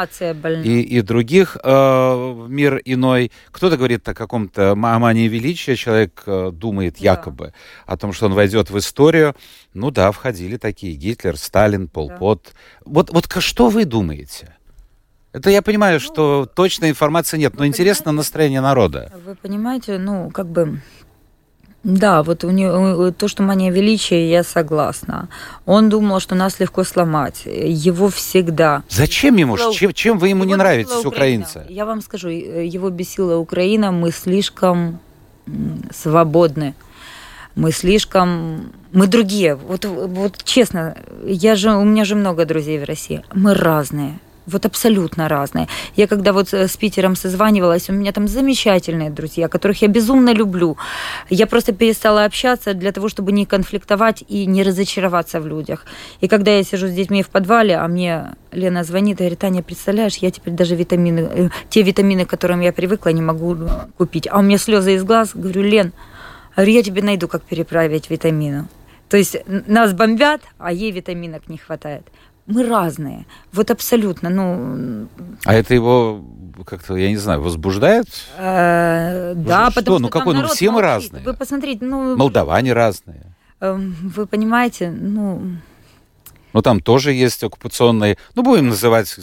[0.63, 3.31] и, и других э, в мир иной.
[3.51, 5.75] Кто-то говорит о каком-то о мании величия.
[5.75, 7.03] Человек э, думает да.
[7.03, 7.53] якобы
[7.85, 9.35] о том, что он войдет в историю.
[9.73, 12.43] Ну да, входили такие Гитлер, Сталин, Полпот.
[12.45, 12.51] Да.
[12.85, 14.55] Вот, вот что вы думаете?
[15.35, 19.11] Это я понимаю, что точной информации нет, но интересно настроение народа.
[19.25, 20.79] Вы понимаете, ну, как бы...
[21.83, 25.27] Да, вот у него то, что мания величия, я согласна.
[25.65, 27.41] Он думал, что нас легко сломать.
[27.45, 28.83] Его всегда.
[28.89, 29.57] Зачем ему?
[29.73, 31.65] Чем, чем вы ему его не нравитесь, украинцы?
[31.67, 33.91] Я вам скажу, его бесила Украина.
[33.91, 34.99] Мы слишком
[35.93, 36.75] свободны.
[37.55, 38.71] Мы слишком...
[38.93, 39.55] Мы другие.
[39.55, 40.95] Вот, вот честно,
[41.25, 43.21] я же, у меня же много друзей в России.
[43.33, 45.67] Мы разные вот абсолютно разные.
[45.95, 50.33] Я когда вот э, с Питером созванивалась, у меня там замечательные друзья, которых я безумно
[50.33, 50.77] люблю.
[51.29, 55.85] Я просто перестала общаться для того, чтобы не конфликтовать и не разочароваться в людях.
[56.21, 59.63] И когда я сижу с детьми в подвале, а мне Лена звонит и говорит, Таня,
[59.63, 63.57] представляешь, я теперь даже витамины, э, те витамины, к которым я привыкла, не могу
[63.97, 64.27] купить.
[64.29, 65.31] А у меня слезы из глаз.
[65.33, 65.93] Говорю, Лен,
[66.57, 68.67] я тебе найду, как переправить витамины.
[69.09, 72.07] То есть нас бомбят, а ей витаминок не хватает
[72.47, 73.25] мы разные.
[73.53, 75.07] Вот абсолютно, ну...
[75.45, 76.23] А это его
[76.65, 78.07] как-то, я не знаю, возбуждает?
[78.37, 79.75] Э, да, что?
[79.75, 80.03] потому что...
[80.03, 81.23] Ну какой, ну все мы разные.
[81.23, 82.15] Вы посмотрите, ну...
[82.15, 83.35] Молдаване разные.
[83.59, 85.57] Эм, вы понимаете, ну...
[86.55, 89.13] Но там тоже есть оккупационные, ну, будем называть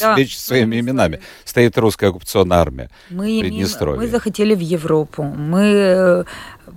[0.00, 1.20] да, вещи своими именами.
[1.44, 5.22] Стоит русская оккупационная армия мы, имеем, мы захотели в Европу.
[5.22, 6.24] Мы,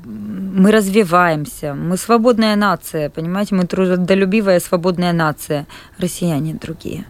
[0.03, 1.73] мы развиваемся.
[1.73, 3.55] Мы свободная нация, понимаете?
[3.55, 5.67] Мы трудолюбивая свободная нация.
[5.97, 7.05] Россияне другие.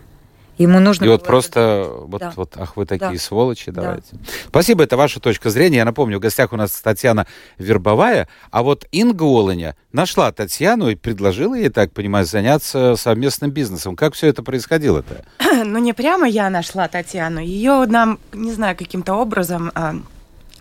[0.57, 1.05] Ему нужно...
[1.05, 2.33] И вот просто, вот, да.
[2.35, 3.17] вот, ах, вы такие да.
[3.17, 4.09] сволочи, давайте.
[4.11, 4.19] Да.
[4.49, 5.77] Спасибо, это ваша точка зрения.
[5.77, 7.25] Я напомню, в гостях у нас Татьяна
[7.57, 13.95] Вербовая, а вот Инга Оланя нашла Татьяну и предложила ей, так понимаю, заняться совместным бизнесом.
[13.95, 15.25] Как все это происходило-то?
[15.65, 17.39] Ну, не прямо я нашла Татьяну.
[17.39, 19.95] Ее нам, не знаю, каким-то образом а,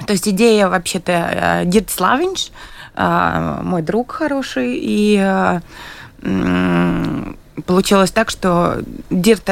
[0.06, 2.50] То есть идея вообще-то э, Дед Славинч,
[2.94, 5.16] э, мой друг хороший, и
[6.22, 7.36] м,
[7.66, 9.48] получилось так, что Дирт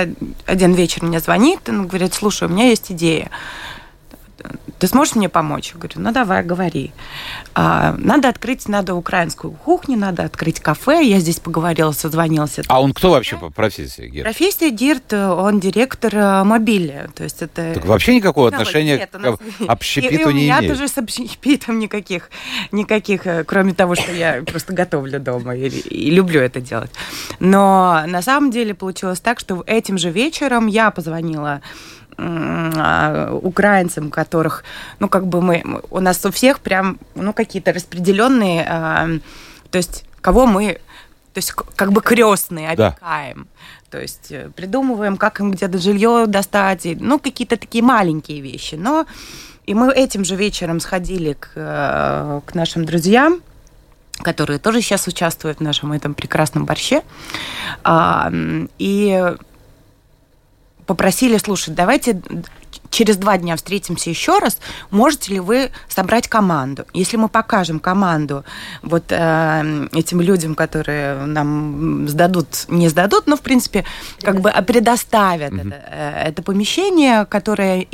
[0.46, 3.30] один вечер мне звонит, он говорит, слушай, у меня есть идея
[4.80, 5.72] ты сможешь мне помочь?
[5.74, 6.90] Я говорю, ну давай, говори.
[7.54, 11.04] А, надо открыть, надо украинскую кухню, надо открыть кафе.
[11.04, 12.62] Я здесь поговорила, созвонился.
[12.66, 14.24] А он кто вообще по профессии, Гирт?
[14.24, 17.10] Профессия Дирт, он директор э, мобиля.
[17.14, 17.74] То есть это...
[17.74, 19.38] Так вообще никакого отношения нет, к
[19.68, 20.72] общепиту и, не и у меня имеет?
[20.72, 22.30] тоже с общепитом никаких,
[22.72, 26.90] никаких, э, кроме того, что я просто готовлю дома и, и люблю это делать.
[27.38, 31.60] Но на самом деле получилось так, что этим же вечером я позвонила
[33.42, 34.64] украинцам, которых,
[34.98, 39.08] ну, как бы мы, у нас у всех прям, ну, какие-то распределенные, а,
[39.70, 40.80] то есть кого мы,
[41.32, 43.36] то есть как бы крестные опекаем.
[43.36, 43.90] Да.
[43.90, 48.76] То есть э, придумываем, как им где-то жилье достать, ну, какие-то такие маленькие вещи.
[48.76, 49.06] Но
[49.66, 53.40] и мы этим же вечером сходили к, э, к нашим друзьям,
[54.22, 57.02] которые тоже сейчас участвуют в нашем этом прекрасном борще.
[57.82, 58.30] А,
[58.78, 59.34] и
[60.90, 62.20] попросили, слушай, давайте
[62.90, 64.58] через два дня встретимся еще раз,
[64.90, 66.84] можете ли вы собрать команду?
[66.92, 68.44] Если мы покажем команду
[68.82, 73.84] вот э, этим людям, которые нам сдадут, не сдадут, но, в принципе,
[74.20, 75.68] как бы предоставят mm-hmm.
[75.68, 77.86] это, э, это помещение, которое,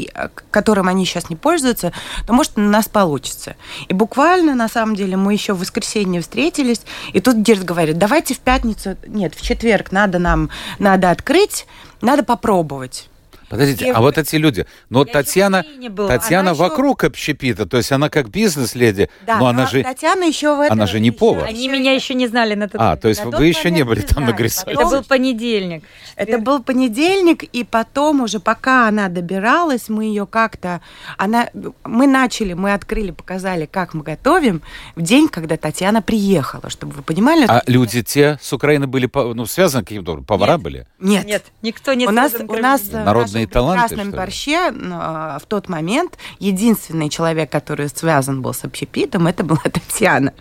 [0.50, 1.92] которым они сейчас не пользуются,
[2.26, 3.56] то, может, у нас получится.
[3.88, 6.80] И буквально, на самом деле, мы еще в воскресенье встретились,
[7.12, 11.66] и тут Дирт говорит, давайте в пятницу, нет, в четверг надо нам, надо открыть,
[12.00, 13.08] надо попробовать.
[13.48, 15.64] Подождите, а вот эти люди, но я Татьяна,
[16.08, 17.08] Татьяна она вокруг еще...
[17.08, 20.86] общепита, то есть она как бизнес-леди, да, но она же, Татьяна еще в этом, она
[20.86, 21.44] же не повар.
[21.44, 24.24] Они меня еще не знали на тот А, то есть вы еще не были там
[24.24, 24.72] на Грисове.
[24.72, 25.84] Это был понедельник.
[26.16, 30.80] Это был понедельник, и потом уже, пока она добиралась, мы ее как-то,
[31.16, 31.48] она,
[31.84, 34.62] мы начали, мы открыли, показали, как мы готовим
[34.96, 37.44] в день, когда Татьяна приехала, чтобы вы понимали.
[37.48, 40.62] А люди те с Украины были, ну, связаны каким-то повара Нет.
[40.62, 40.86] были?
[40.98, 41.26] Нет.
[41.26, 43.84] Нет, никто не у нас, у нас Народные прекрасные таланты.
[43.84, 44.70] В прекрасном борще
[45.38, 50.32] в тот момент единственный человек, который связан был с общепитом, это была Татьяна.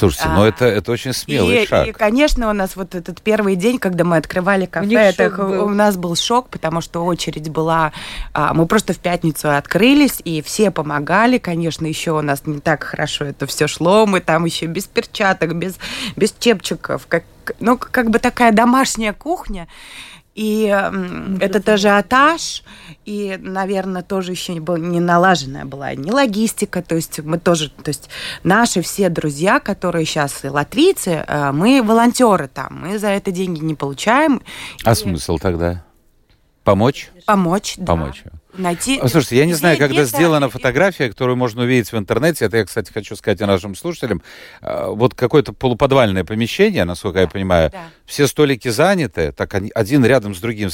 [0.00, 1.86] Слушайте, а, ну это, это очень смелый и, шаг.
[1.86, 5.28] И, конечно, у нас вот этот первый день, когда мы открывали кафе, это,
[5.62, 7.92] у нас был шок, потому что очередь была...
[8.32, 11.36] А, мы просто в пятницу открылись, и все помогали.
[11.36, 14.06] Конечно, еще у нас не так хорошо это все шло.
[14.06, 15.76] Мы там еще без перчаток, без,
[16.16, 17.06] без чепчиков.
[17.06, 17.24] Как,
[17.58, 19.68] ну, как бы такая домашняя кухня.
[20.34, 22.62] И ну, этот ажиотаж,
[23.04, 28.08] и, наверное, тоже еще не, налаженная была не логистика, то есть мы тоже, то есть
[28.44, 33.74] наши все друзья, которые сейчас латвийцы, э, мы волонтеры там, мы за это деньги не
[33.74, 34.40] получаем.
[34.84, 34.94] А и...
[34.94, 35.84] смысл тогда?
[36.62, 37.10] Помочь?
[37.26, 37.86] Помочь, да.
[37.86, 38.22] Помочь
[38.54, 38.98] найти...
[38.98, 42.64] А, слушайте, я не знаю, когда сделана фотография, которую можно увидеть в интернете, это я,
[42.64, 44.22] кстати, хочу сказать нашим слушателям,
[44.60, 47.88] а, вот какое-то полуподвальное помещение, насколько да, я понимаю, да.
[48.06, 50.70] все столики заняты, так один рядом с другим.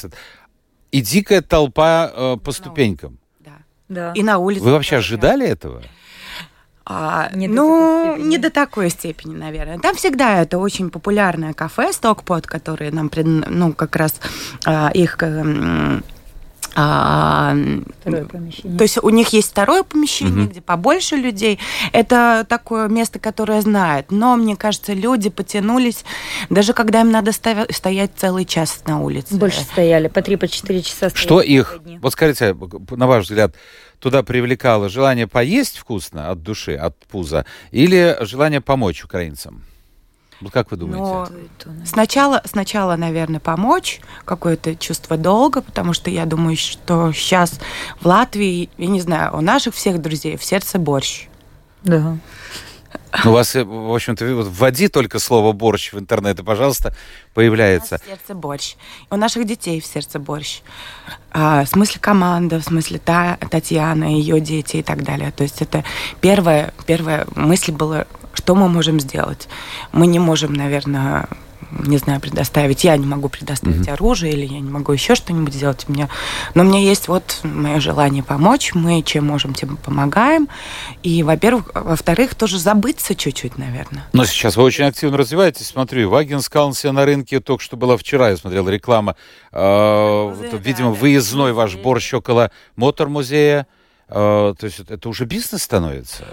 [0.93, 3.19] И дикая толпа э, по ступенькам.
[3.41, 3.53] Да.
[3.89, 4.13] да.
[4.15, 4.63] И на улице.
[4.63, 5.83] Вы вообще ожидали этого?
[6.89, 9.81] А, не ну, не до такой степени, наверное.
[9.81, 14.15] Там всегда это очень популярное кафе Стокпот, которые нам, ну, как раз
[14.65, 15.17] а, их
[16.79, 17.57] а,
[18.01, 18.77] второе помещение.
[18.77, 20.51] То есть у них есть второе помещение, угу.
[20.51, 21.59] где побольше людей.
[21.93, 24.11] Это такое место, которое знают.
[24.11, 26.05] Но мне кажется, люди потянулись,
[26.51, 29.35] даже когда им надо стоять целый час на улице.
[29.37, 31.09] Больше стояли, по три, по четыре часа.
[31.15, 32.55] Что их, вот скажите,
[32.91, 33.55] на ваш взгляд,
[33.99, 39.65] туда привлекало желание поесть вкусно от души, от пуза, или желание помочь украинцам?
[40.41, 41.03] Вот как вы думаете?
[41.03, 41.29] Но
[41.85, 47.59] сначала, сначала, наверное, помочь, какое-то чувство долга, потому что я думаю, что сейчас
[48.01, 51.29] в Латвии, я не знаю, у наших всех друзей в сердце борщ.
[51.83, 52.19] Да.
[53.25, 56.95] Ну, у вас, э, в общем-то, вводи только слово борщ в интернет, и, пожалуйста,
[57.35, 57.97] появляется.
[57.97, 58.77] У нас в сердце борщ.
[59.11, 60.61] У наших детей в сердце борщ.
[61.31, 65.33] А, в смысле команда, в смысле та, Татьяна, ее дети и так далее.
[65.33, 65.85] То есть это
[66.21, 69.49] первая, первая мысль была что мы можем сделать?
[69.93, 71.27] Мы не можем, наверное,
[71.71, 72.85] не знаю, предоставить.
[72.85, 73.93] Я не могу предоставить mm-hmm.
[73.93, 75.85] оружие или я не могу еще что-нибудь сделать.
[75.89, 76.09] У меня...
[76.55, 78.73] Но у меня есть вот мое желание помочь.
[78.75, 80.49] Мы чем можем, тем помогаем.
[81.03, 84.07] И, во-первых, во-вторых, тоже забыться чуть-чуть, наверное.
[84.13, 85.67] Но сейчас вы очень активно развиваетесь.
[85.67, 89.17] Смотрю, Ваген сказал себя на рынке только что была вчера, я смотрел реклама.
[89.53, 93.67] Э, вот, видимо, выездной ваш борщ около мотор-музея.
[94.09, 96.25] Э, то есть это уже бизнес становится?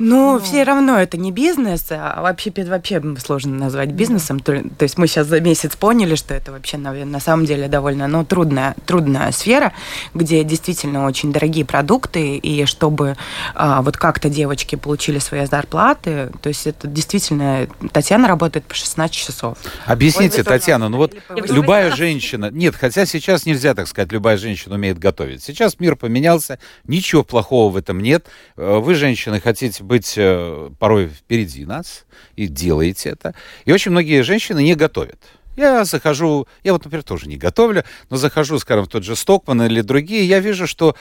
[0.00, 4.40] Ну, ну, все равно это не бизнес, а вообще, вообще сложно назвать бизнесом.
[4.40, 7.68] То, то есть мы сейчас за месяц поняли, что это вообще, наверное, на самом деле
[7.68, 9.74] довольно ну, трудная, трудная сфера,
[10.14, 13.18] где действительно очень дорогие продукты, и чтобы
[13.54, 17.68] а, вот как-то девочки получили свои зарплаты, то есть это действительно...
[17.92, 19.58] Татьяна работает по 16 часов.
[19.84, 22.50] Объясните, Ой, Татьяна, ну вот любая женщина...
[22.50, 25.42] Нет, хотя сейчас нельзя так сказать, любая женщина умеет готовить.
[25.42, 28.26] Сейчас мир поменялся, ничего плохого в этом нет.
[28.56, 33.34] Э, вы, женщины, хотите быть э, порой впереди нас и делаете это.
[33.64, 35.18] И очень многие женщины не готовят.
[35.56, 39.62] Я захожу, я вот, например, тоже не готовлю, но захожу, скажем, в тот же Стокман
[39.62, 40.94] или другие, я вижу, что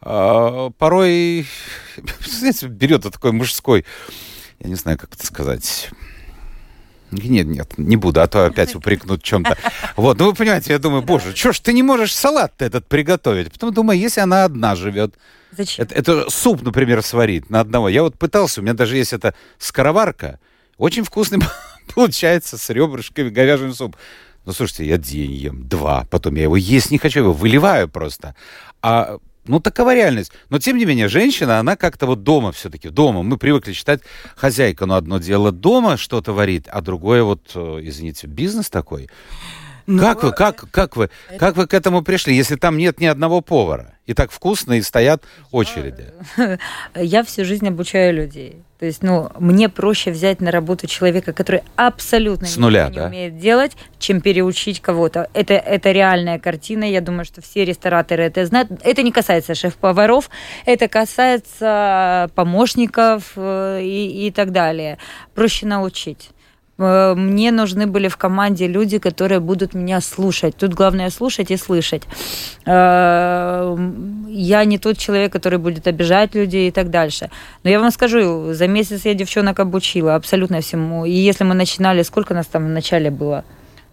[0.00, 1.48] э, порой,
[2.24, 3.84] знаете, берет такой мужской,
[4.60, 5.90] я не знаю, как это сказать,
[7.10, 9.56] нет, нет, не буду, а то опять упрекнут чем-то.
[9.96, 13.52] Вот, ну вы понимаете, я думаю, боже, что ж ты не можешь салат этот приготовить?
[13.52, 15.14] Потом думаю, если она одна живет,
[15.52, 15.84] Зачем?
[15.84, 17.88] Это, это суп, например, сварить на одного.
[17.88, 20.38] Я вот пытался, у меня даже есть эта скороварка,
[20.76, 21.38] очень вкусный
[21.94, 23.96] получается с ребрышками говяжий суп.
[24.44, 28.36] Ну, слушайте, я день ем, два, потом я его есть не хочу, его выливаю просто.
[28.80, 30.32] А ну, такова реальность.
[30.50, 33.22] Но, тем не менее, женщина, она как-то вот дома все-таки, дома.
[33.22, 34.00] Мы привыкли считать
[34.36, 39.08] хозяйка, но одно дело дома что-то варить, а другое вот, э, извините, бизнес такой.
[39.86, 40.02] Но...
[40.02, 41.38] Как вы, как, как вы, это...
[41.38, 43.94] как вы к этому пришли, если там нет ни одного повара?
[44.06, 46.06] И так вкусно, и стоят очереди.
[46.94, 48.62] Я всю жизнь обучаю людей.
[48.78, 53.06] То есть, ну, мне проще взять на работу человека, который абсолютно С нуля, не да?
[53.06, 55.28] умеет делать, чем переучить кого-то.
[55.32, 56.84] Это, это реальная картина.
[56.84, 58.70] Я думаю, что все рестораторы это знают.
[58.82, 60.28] Это не касается шеф-поваров,
[60.66, 64.98] это касается помощников э, и, и так далее.
[65.34, 66.30] Проще научить.
[66.78, 70.56] Э, мне нужны были в команде люди, которые будут меня слушать.
[70.56, 72.02] Тут главное слушать и слышать.
[72.66, 73.76] Э,
[74.28, 77.30] я не тот человек, который будет обижать людей и так дальше.
[77.64, 81.04] Но я вам скажу, за месяц я девчонок обучила абсолютно всему.
[81.04, 83.44] И если мы начинали, сколько нас там в начале было?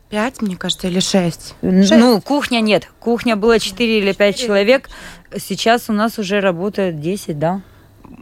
[0.10, 1.56] Пять, мне кажется, или шесть.
[1.62, 1.91] шесть.
[1.91, 2.88] Ну, кухня нет.
[3.00, 4.89] Кухня было четыре или пять человек.
[5.36, 7.62] Сейчас у нас уже работает десять, да?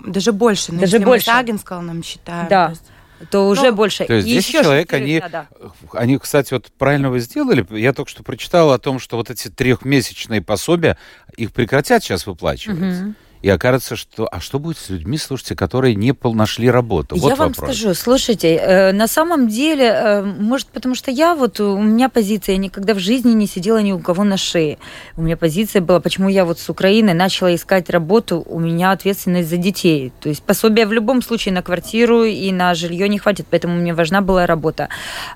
[0.06, 0.72] Даже больше.
[0.72, 1.30] Но Даже больше.
[1.30, 2.48] Мы с Агинскал нам считаем.
[2.48, 2.68] Да.
[2.68, 2.91] То есть
[3.30, 4.06] то уже ну, больше.
[4.06, 5.48] То есть 10 Еще человек, они, надо.
[5.94, 7.66] они, кстати, вот правильно вы сделали.
[7.78, 10.98] Я только что прочитал о том, что вот эти трехмесячные пособия,
[11.38, 12.80] их прекратят сейчас выплачивать.
[12.80, 13.14] Угу.
[13.42, 14.28] И окажется, что...
[14.32, 17.16] А что будет с людьми, слушайте, которые не нашли работу?
[17.16, 17.76] Вот я вам вопрос.
[17.76, 22.54] скажу, слушайте, э, на самом деле, э, может, потому что я вот, у меня позиция,
[22.54, 24.78] я никогда в жизни не сидела ни у кого на шее.
[25.18, 29.50] У меня позиция была, почему я вот с Украины начала искать работу, у меня ответственность
[29.50, 30.12] за детей.
[30.20, 33.94] То есть пособия в любом случае на квартиру и на жилье не хватит, поэтому мне
[33.94, 34.90] важна была работа.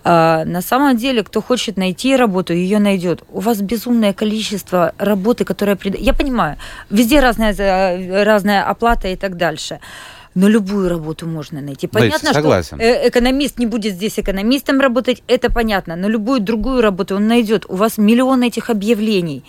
[0.04, 3.24] Э, на самом деле, кто хочет найти работу, ее найдет.
[3.30, 5.78] У вас безумное количество работы, которая...
[5.84, 6.58] Я понимаю,
[6.92, 9.80] везде разная разная оплата и так дальше.
[10.36, 11.88] Но любую работу можно найти.
[11.88, 12.78] Понятно, согласен.
[12.78, 15.96] что э, экономист не будет здесь экономистом работать, это понятно.
[15.96, 17.66] Но любую другую работу он найдет.
[17.70, 19.46] У вас миллион этих объявлений.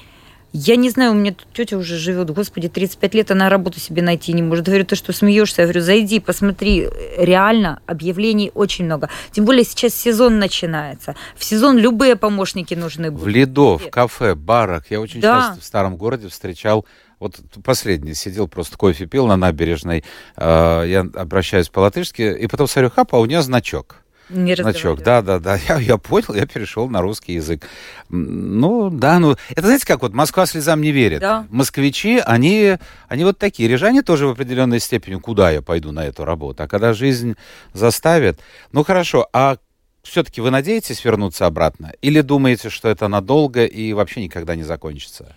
[0.58, 4.00] Я не знаю, у меня тут тетя уже живет, господи, 35 лет, она работу себе
[4.00, 4.64] найти не может.
[4.64, 5.62] Говорю, ты что, смеешься?
[5.62, 6.88] Я говорю, зайди, посмотри.
[7.18, 9.10] Реально, объявлений очень много.
[9.32, 11.14] Тем более сейчас сезон начинается.
[11.36, 13.26] В сезон любые помощники нужны будут.
[13.26, 14.84] В Лидо, в кафе, барах.
[14.90, 15.40] Я очень да.
[15.40, 16.86] часто в старом городе встречал
[17.18, 20.04] вот последний сидел, просто кофе пил на набережной.
[20.36, 24.02] Э, я обращаюсь по-латышски, и потом смотрю, хапа, а у нее значок.
[24.28, 25.56] Не значок, да, да, да.
[25.68, 27.64] Я, я понял, я перешел на русский язык.
[28.08, 31.20] Ну, да, ну, это знаете, как вот Москва слезам не верит.
[31.20, 31.46] Да.
[31.48, 32.76] Москвичи, они,
[33.08, 33.68] они вот такие.
[33.68, 36.64] Рижане тоже в определенной степени, куда я пойду на эту работу.
[36.64, 37.36] А когда жизнь
[37.72, 38.40] заставит...
[38.72, 39.58] Ну, хорошо, а
[40.02, 41.92] все-таки вы надеетесь вернуться обратно?
[42.02, 45.36] Или думаете, что это надолго и вообще никогда не закончится?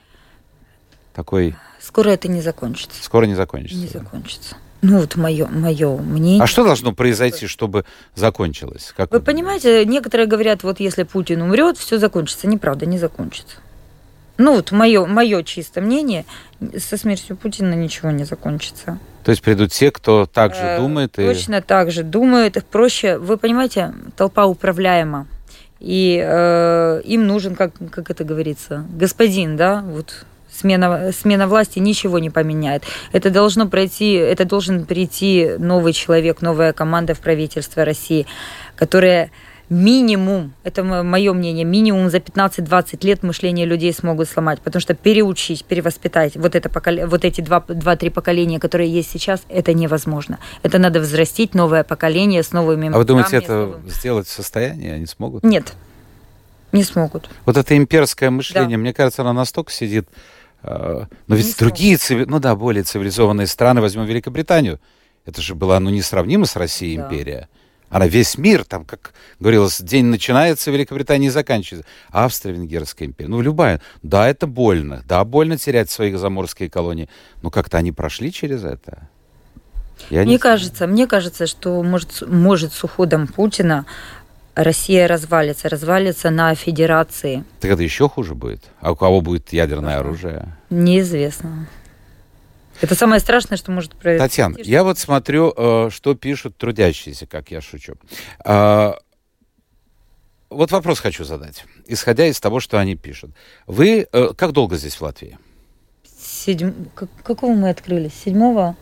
[1.20, 3.04] Такой Скоро это не закончится.
[3.04, 3.78] Скоро не закончится.
[3.78, 4.56] Не закончится.
[4.82, 6.42] Ну, вот мое, мое мнение.
[6.42, 7.84] А что должно произойти, чтобы
[8.16, 8.94] закончилось?
[8.96, 12.48] Как вы, понимаете, некоторые говорят, вот если Путин умрет, все закончится.
[12.48, 13.58] Неправда, не закончится.
[14.38, 16.24] Ну, вот мое, мое чистое мнение,
[16.78, 18.98] со смертью Путина ничего не закончится.
[19.26, 21.12] То есть придут те, кто так же э, думает?
[21.12, 21.62] Точно и...
[21.62, 22.66] так же думает.
[22.72, 25.28] Проще, вы понимаете, толпа управляема.
[25.82, 30.26] И э, им нужен, как, как это говорится, господин, да, вот
[30.60, 32.84] смена, смена власти ничего не поменяет.
[33.12, 38.26] Это должно пройти, это должен прийти новый человек, новая команда в правительство России,
[38.76, 39.32] которая
[39.70, 45.64] минимум, это мое мнение, минимум за 15-20 лет мышление людей смогут сломать, потому что переучить,
[45.64, 47.06] перевоспитать вот, это поколе...
[47.06, 50.40] вот эти два-три поколения, которые есть сейчас, это невозможно.
[50.64, 52.90] Это надо взрастить новое поколение с новыми...
[52.90, 53.90] А вы думаете, это новым...
[53.90, 55.44] сделать в состоянии они смогут?
[55.44, 55.74] Нет,
[56.72, 57.30] не смогут.
[57.46, 58.82] Вот это имперское мышление, да.
[58.82, 60.08] мне кажется, оно настолько сидит
[60.64, 62.26] но ведь не другие, цивили...
[62.26, 64.80] ну да, более цивилизованные страны, возьмем Великобританию,
[65.26, 67.04] Это же была, ну, несравнима с Россией Да.
[67.04, 67.50] империя.
[67.90, 71.88] Она весь мир, там, как говорилось, день начинается, Великобритания и заканчивается.
[72.10, 73.82] Австро-Венгерская империя, ну, любая.
[74.04, 75.04] Да, это больно.
[75.08, 77.10] Да, больно терять свои заморские колонии.
[77.42, 79.10] Но как-то они прошли через это.
[80.10, 83.86] Я не Мне кажется, мне кажется, что может, может с уходом Путина
[84.64, 87.44] Россия развалится, развалится на федерации.
[87.60, 88.64] Так это еще хуже будет.
[88.82, 90.56] А у кого будет ядерное оружие?
[90.70, 91.68] Неизвестно.
[92.82, 94.24] Это самое страшное, что может произойти.
[94.30, 97.96] Татьяна, я вот смотрю, э, что пишут трудящиеся, как я шучу.
[98.46, 98.96] А,
[100.50, 103.32] Вот вопрос хочу задать, исходя из того, что они пишут.
[103.68, 105.38] Вы э, как долго здесь в Латвии?
[106.22, 106.72] Седьм...
[106.96, 108.14] как- Какого мы открылись?
[108.26, 108.76] Седьмого?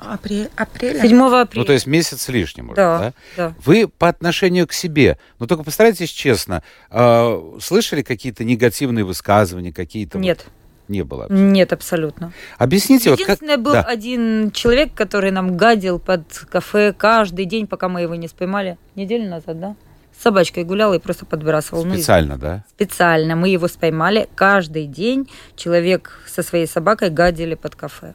[0.00, 1.00] Апрель, апреля.
[1.02, 1.60] Седьмого апреля.
[1.62, 3.12] Ну, то есть месяц с лишним уже, да, да?
[3.36, 3.54] да.
[3.64, 10.18] Вы по отношению к себе, ну только постарайтесь честно, э, слышали какие-то негативные высказывания, какие-то?
[10.18, 10.46] вот- Нет,
[10.88, 11.26] Не было.
[11.30, 12.32] нет, абсолютно.
[12.58, 13.26] Объясните, вот как...
[13.28, 13.82] Единственное, был Да.
[13.82, 18.78] один человек, который нам гадил под кафе каждый день, пока мы его не споймали.
[18.94, 19.76] Неделю назад, да?
[20.18, 21.84] С собачкой гулял и просто подбрасывал.
[21.84, 22.64] Ну, Специально, да?
[22.70, 23.36] специально.
[23.36, 24.28] Мы его споймали.
[24.34, 28.14] Каждый день человек со своей собакой гадили под кафе.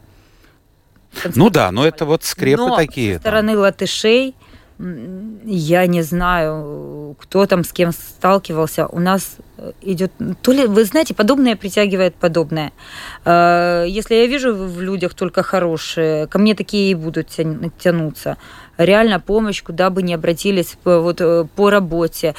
[1.36, 3.13] Ну да, но это вот скрепы Но такие.
[3.18, 3.32] Со там.
[3.32, 4.36] стороны латышей
[4.80, 8.88] м, я не знаю, кто там с кем сталкивался.
[8.88, 10.11] У нас э, идет...
[10.41, 12.72] То ли, вы знаете, подобное притягивает подобное.
[13.24, 18.36] Э, Если я вижу в людях только хорошие, ко мне такие и будут тя- тянуться.
[18.78, 22.36] Реально помощь, куда бы ни обратились, по- вот э, по работе,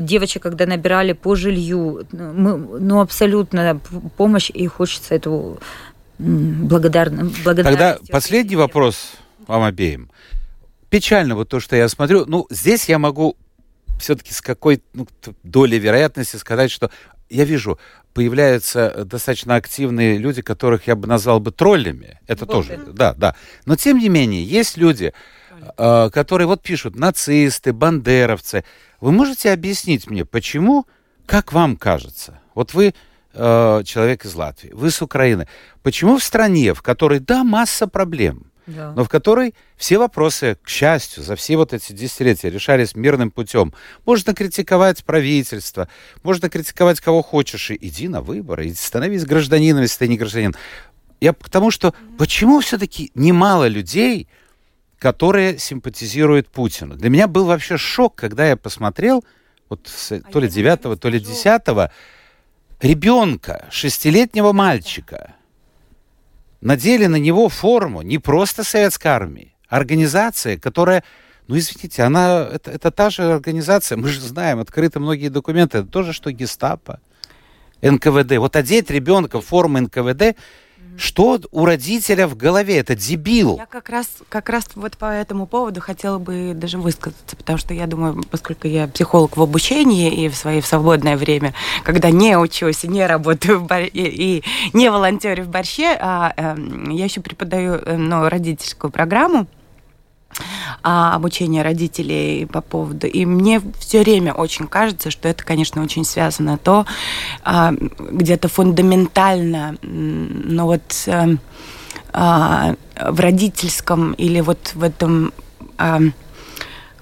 [0.00, 3.78] девочек, когда набирали по жилью, мы, ну абсолютно
[4.16, 5.58] помощь, и хочется эту
[6.18, 9.12] м, благодарно, Тогда последний вопрос
[9.46, 10.10] вам обеим.
[10.90, 12.24] Печально вот то, что я смотрю.
[12.26, 13.36] Ну, здесь я могу
[13.98, 15.06] все-таки с какой ну,
[15.42, 16.90] долей вероятности сказать, что
[17.28, 17.78] я вижу,
[18.14, 22.18] появляются достаточно активные люди, которых я бы назвал бы троллями.
[22.26, 22.68] Это Боты.
[22.68, 23.34] тоже, да, да.
[23.66, 25.12] Но тем не менее, есть люди,
[25.76, 28.64] э, которые вот пишут, нацисты, бандеровцы.
[29.00, 30.86] Вы можете объяснить мне, почему,
[31.26, 32.94] как вам кажется, вот вы
[33.34, 35.46] Э, человек из Латвии, вы с Украины.
[35.82, 38.92] Почему в стране, в которой, да, масса проблем, да.
[38.96, 43.74] но в которой все вопросы, к счастью, за все вот эти десятилетия решались мирным путем.
[44.06, 45.88] Можно критиковать правительство,
[46.22, 50.56] можно критиковать кого хочешь, и иди на выборы, и становись гражданином, если ты не гражданин.
[51.20, 54.26] Я к тому, что почему все-таки немало людей,
[54.98, 56.96] которые симпатизируют Путину?
[56.96, 59.22] Для меня был вообще шок, когда я посмотрел,
[59.68, 61.62] вот с, а то ли 9 то ли 10
[62.80, 65.34] ребенка, шестилетнего мальчика,
[66.60, 71.04] надели на него форму не просто советской армии, а организация, которая,
[71.46, 75.88] ну извините, она, это, это та же организация, мы же знаем, открыты многие документы, это
[75.88, 77.00] тоже, что гестапо,
[77.80, 78.38] НКВД.
[78.38, 80.36] Вот одеть ребенка в форму НКВД,
[80.98, 82.78] что у родителя в голове?
[82.78, 83.56] Это дебил.
[83.56, 87.72] Я как раз, как раз вот по этому поводу хотела бы даже высказаться, потому что
[87.72, 92.84] я думаю, поскольку я психолог в обучении и в свое свободное время, когда не учусь,
[92.84, 97.74] не работаю в бар- и, и не волонтерю в борще, а, эм, я еще преподаю
[97.74, 99.46] э, ну, родительскую программу
[100.82, 103.06] а, обучение родителей по поводу.
[103.06, 106.86] И мне все время очень кажется, что это, конечно, очень связано то,
[107.42, 111.40] а, где-то фундаментально, но вот эм,
[112.12, 115.32] а, в родительском или вот в этом,
[115.76, 116.00] а,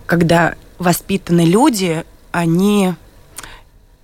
[0.06, 2.94] когда воспитаны люди, они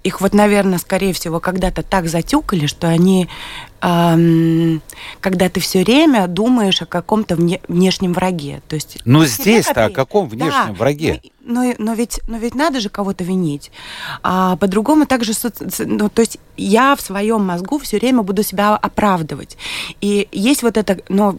[0.02, 3.28] их вот, наверное, скорее всего, когда-то так затюкали, что они,
[3.80, 4.82] ам,
[5.20, 8.98] когда ты все время думаешь о каком-то вне- внешнем враге, то есть.
[9.04, 11.20] Но ты здесь-то о каком внешнем Да, враге?
[11.44, 13.70] Но, но, но ведь, но ведь надо же кого-то винить.
[14.22, 15.32] А по-другому также,
[15.80, 19.56] ну, то есть я в своем мозгу все время буду себя оправдывать.
[20.00, 21.36] И есть вот эта, ну,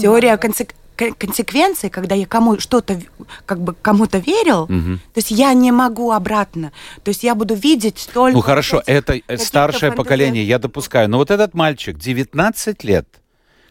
[0.00, 3.00] теория консек- кон- консеквенции, когда я кому что-то,
[3.44, 4.98] как бы кому-то верил, Мгм.
[5.12, 6.72] то есть я не могу обратно.
[7.04, 8.36] То есть я буду видеть только...
[8.36, 11.08] Ну хорошо, это э, старшее фантазии- поколение, я допускаю.
[11.08, 13.06] Но вот этот мальчик, 19 лет,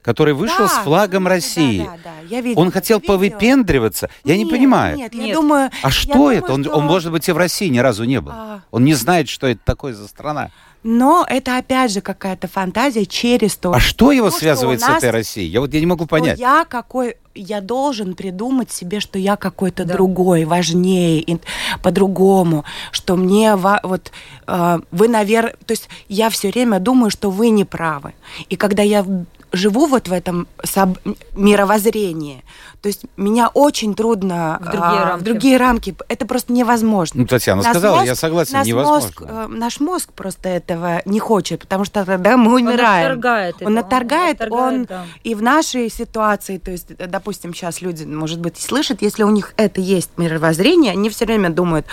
[0.01, 3.13] который вышел Да, с флагом да, России, да, да, да, я видела он хотел видео.
[3.13, 4.09] повыпендриваться.
[4.23, 4.97] Я не Нет, понимаю.
[4.97, 5.35] Нет, я Нет.
[5.35, 5.71] думаю...
[5.81, 6.53] А я что думаю, это?
[6.53, 8.31] Он, что- он, может быть, и в России ни разу не был.
[8.33, 8.61] А.
[8.71, 10.51] Он не знает, что это такое за страна.
[10.87, 14.87] Но это опять же какая-то фантазия через то, А что его то, что связывает с
[14.87, 15.47] нас- этой Россией?
[15.49, 16.37] Я вот я не могу что понять.
[16.37, 19.93] я какой, я должен придумать себе, что я какой-то Да.
[19.95, 21.39] другой, важнее,
[21.81, 24.11] по-другому, что мне вот
[24.47, 28.13] э, вы, наверное, то есть я все время думаю, что вы не правы.
[28.49, 29.03] И когда я
[29.51, 30.99] живу вот в этом соб-
[31.33, 32.43] мировоззрении,
[32.81, 35.21] то есть меня очень трудно В другие а, рамки.
[35.21, 35.95] в другие рамки.
[36.09, 37.21] Это просто невозможно.
[37.21, 39.07] Ну, Татьяна Наш сказала, мозг- я согласен, наш невозможно.
[39.07, 43.05] Мозг, э, наш мозг просто это этого не хочет, потому что тогда мы умираем.
[43.05, 43.55] Он отторгает.
[43.61, 45.05] Он это, отторгает, отторгает, он да.
[45.23, 49.53] и в нашей ситуации, то есть, допустим, сейчас люди, может быть, слышат, если у них
[49.57, 51.85] это есть мировоззрение, они все время думают,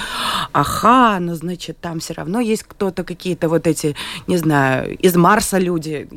[0.52, 3.94] ага, ну, значит, там все равно есть кто-то, какие-то вот эти,
[4.26, 6.08] не знаю, из Марса люди.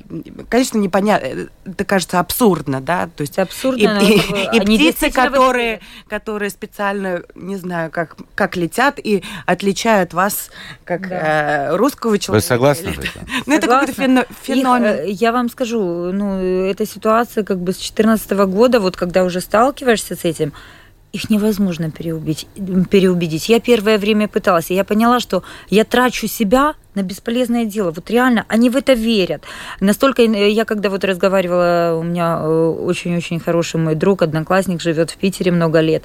[0.50, 5.80] Конечно, непонятно, это кажется абсурдно, да, то есть абсурдно, и, и- и они птицы, которые,
[6.08, 10.50] которые специально, не знаю, как, как летят и отличают вас
[10.84, 11.70] как Да.
[11.72, 12.45] э, русского человека.
[12.46, 13.28] Согласны этим?
[13.46, 13.94] Ну, это какой-то
[14.42, 14.86] феномен.
[14.86, 15.80] Э, я вам скажу,
[16.12, 20.54] ну, эта ситуация как бы с 2014 года, вот когда уже сталкиваешься с этим,
[21.12, 22.48] их невозможно переубедить.
[22.90, 23.50] переубедить.
[23.50, 27.92] Я первое время пыталась, и я поняла, что я трачу себя на бесполезное дело.
[27.92, 29.44] Вот реально, они в это верят.
[29.80, 35.12] Настолько э, я, когда вот разговаривала, у меня э, очень-очень хороший мой друг, одноклассник, живет
[35.12, 36.04] в Питере много лет,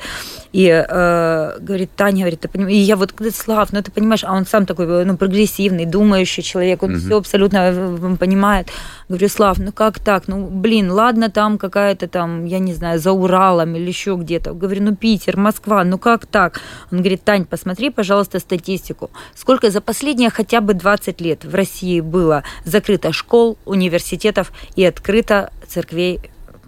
[0.52, 4.34] и э, говорит, Таня, говорит, ты понимаешь, и я вот, Слав, ну ты понимаешь, а
[4.34, 8.68] он сам такой, э, ну, прогрессивный, думающий человек, он все абсолютно понимает.
[9.08, 10.28] Говорю, Слав, ну как так?
[10.28, 14.52] Ну, блин, ладно, там какая-то там, я не знаю, за Уралом или еще где-то.
[14.52, 16.60] Говорю, ну, Питер, Москва, ну как так?
[16.92, 19.10] Он говорит, Тань, посмотри, пожалуйста, статистику.
[19.34, 25.52] Сколько за последние хотя бы 20 лет в России было закрыто школ, университетов и открыто
[25.68, 26.20] церквей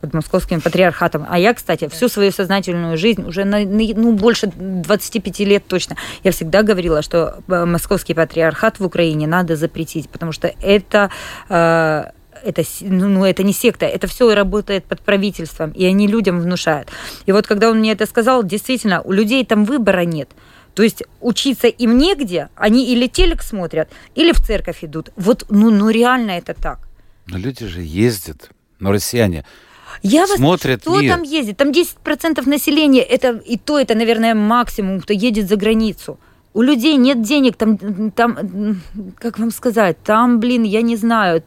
[0.03, 1.25] под московским патриархатом.
[1.29, 6.33] А я, кстати, всю свою сознательную жизнь, уже на, ну, больше 25 лет точно, я
[6.33, 11.11] всегда говорила, что э, московский патриархат в Украине надо запретить, потому что это...
[11.49, 12.05] э,
[12.45, 16.89] это, ну, ну, это не секта, это все работает под правительством, и они людям внушают.
[17.25, 20.29] И вот когда он мне это сказал, действительно, у людей там выбора нет.
[20.75, 25.11] То есть учиться им негде, они или телек смотрят, или в церковь идут.
[25.17, 26.79] Вот, ну, ну реально это так.
[27.27, 29.45] Но люди же ездят, но россияне.
[30.03, 31.13] Я вас Смотрят кто мир.
[31.13, 31.59] там ездит?
[31.59, 36.19] Там 10% населения, это и то, это, наверное, максимум, кто едет за границу.
[36.55, 38.81] У людей нет денег, там, там,
[39.19, 41.43] как вам сказать, там, блин, я не знаю,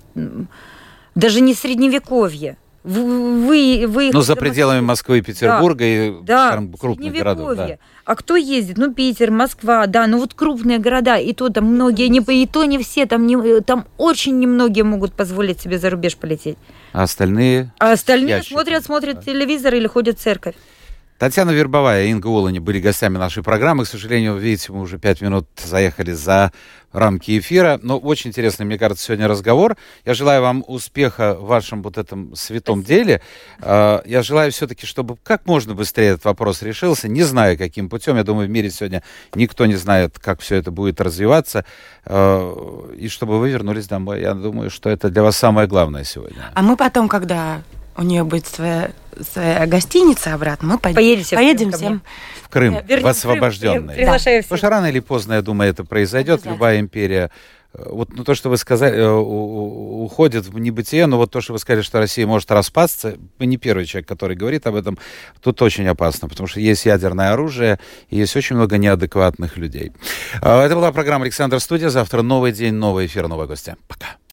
[1.15, 2.57] даже не средневековье.
[2.85, 7.55] Вы, вы, Ну, за пределами Москвы и Петербурга и да, скажем, крупных городов.
[7.55, 7.77] Да.
[8.05, 8.77] А кто ездит?
[8.77, 12.63] Ну, Питер, Москва, да, ну вот крупные города, и то там многие, не, и то
[12.65, 16.57] не все, там, не, там очень немногие могут позволить себе за рубеж полететь.
[16.93, 17.73] А остальные...
[17.79, 20.55] А остальные смотрят, смотрят телевизор или ходят в церковь.
[21.17, 23.85] Татьяна Вербовая и Инга Олани были гостями нашей программы.
[23.85, 26.51] К сожалению, видите, мы уже пять минут заехали за
[26.91, 27.79] рамки эфира.
[27.81, 29.77] Но очень интересный, мне кажется, сегодня разговор.
[30.03, 33.21] Я желаю вам успеха в вашем вот этом святом деле.
[33.61, 37.07] Э, Я желаю все-таки, чтобы как можно быстрее этот вопрос решился.
[37.07, 38.17] Не знаю, каким путем.
[38.17, 39.01] Я думаю, в мире сегодня
[39.35, 41.63] никто не знает, как все это будет развиваться.
[42.05, 44.19] Э, И чтобы вы вернулись домой.
[44.19, 46.51] Я думаю, что это для вас самое главное сегодня.
[46.53, 47.61] А мы потом, когда
[47.97, 48.91] у нее будет своя,
[49.21, 52.01] своя гостиница обратно, мы поедем, Поедете поедем Крым всем.
[52.43, 53.07] В Крым, Вернем в Крым.
[53.07, 53.95] освобожденный.
[53.95, 54.57] Приглашаю Потому всех.
[54.57, 56.45] что рано или поздно, я думаю, это произойдет.
[56.45, 57.31] Любая империя
[57.73, 61.53] э, вот ну, то, что вы сказали, э, уходит в небытие, но вот то, что
[61.53, 64.97] вы сказали, что Россия может распасться, вы не первый человек, который говорит об этом,
[65.41, 69.91] тут очень опасно, потому что есть ядерное оружие, и есть очень много неадекватных людей.
[70.41, 71.89] Это была программа «Александр Студия».
[71.89, 73.75] Завтра новый день, новый эфир, новые гости.
[73.87, 74.17] Пока.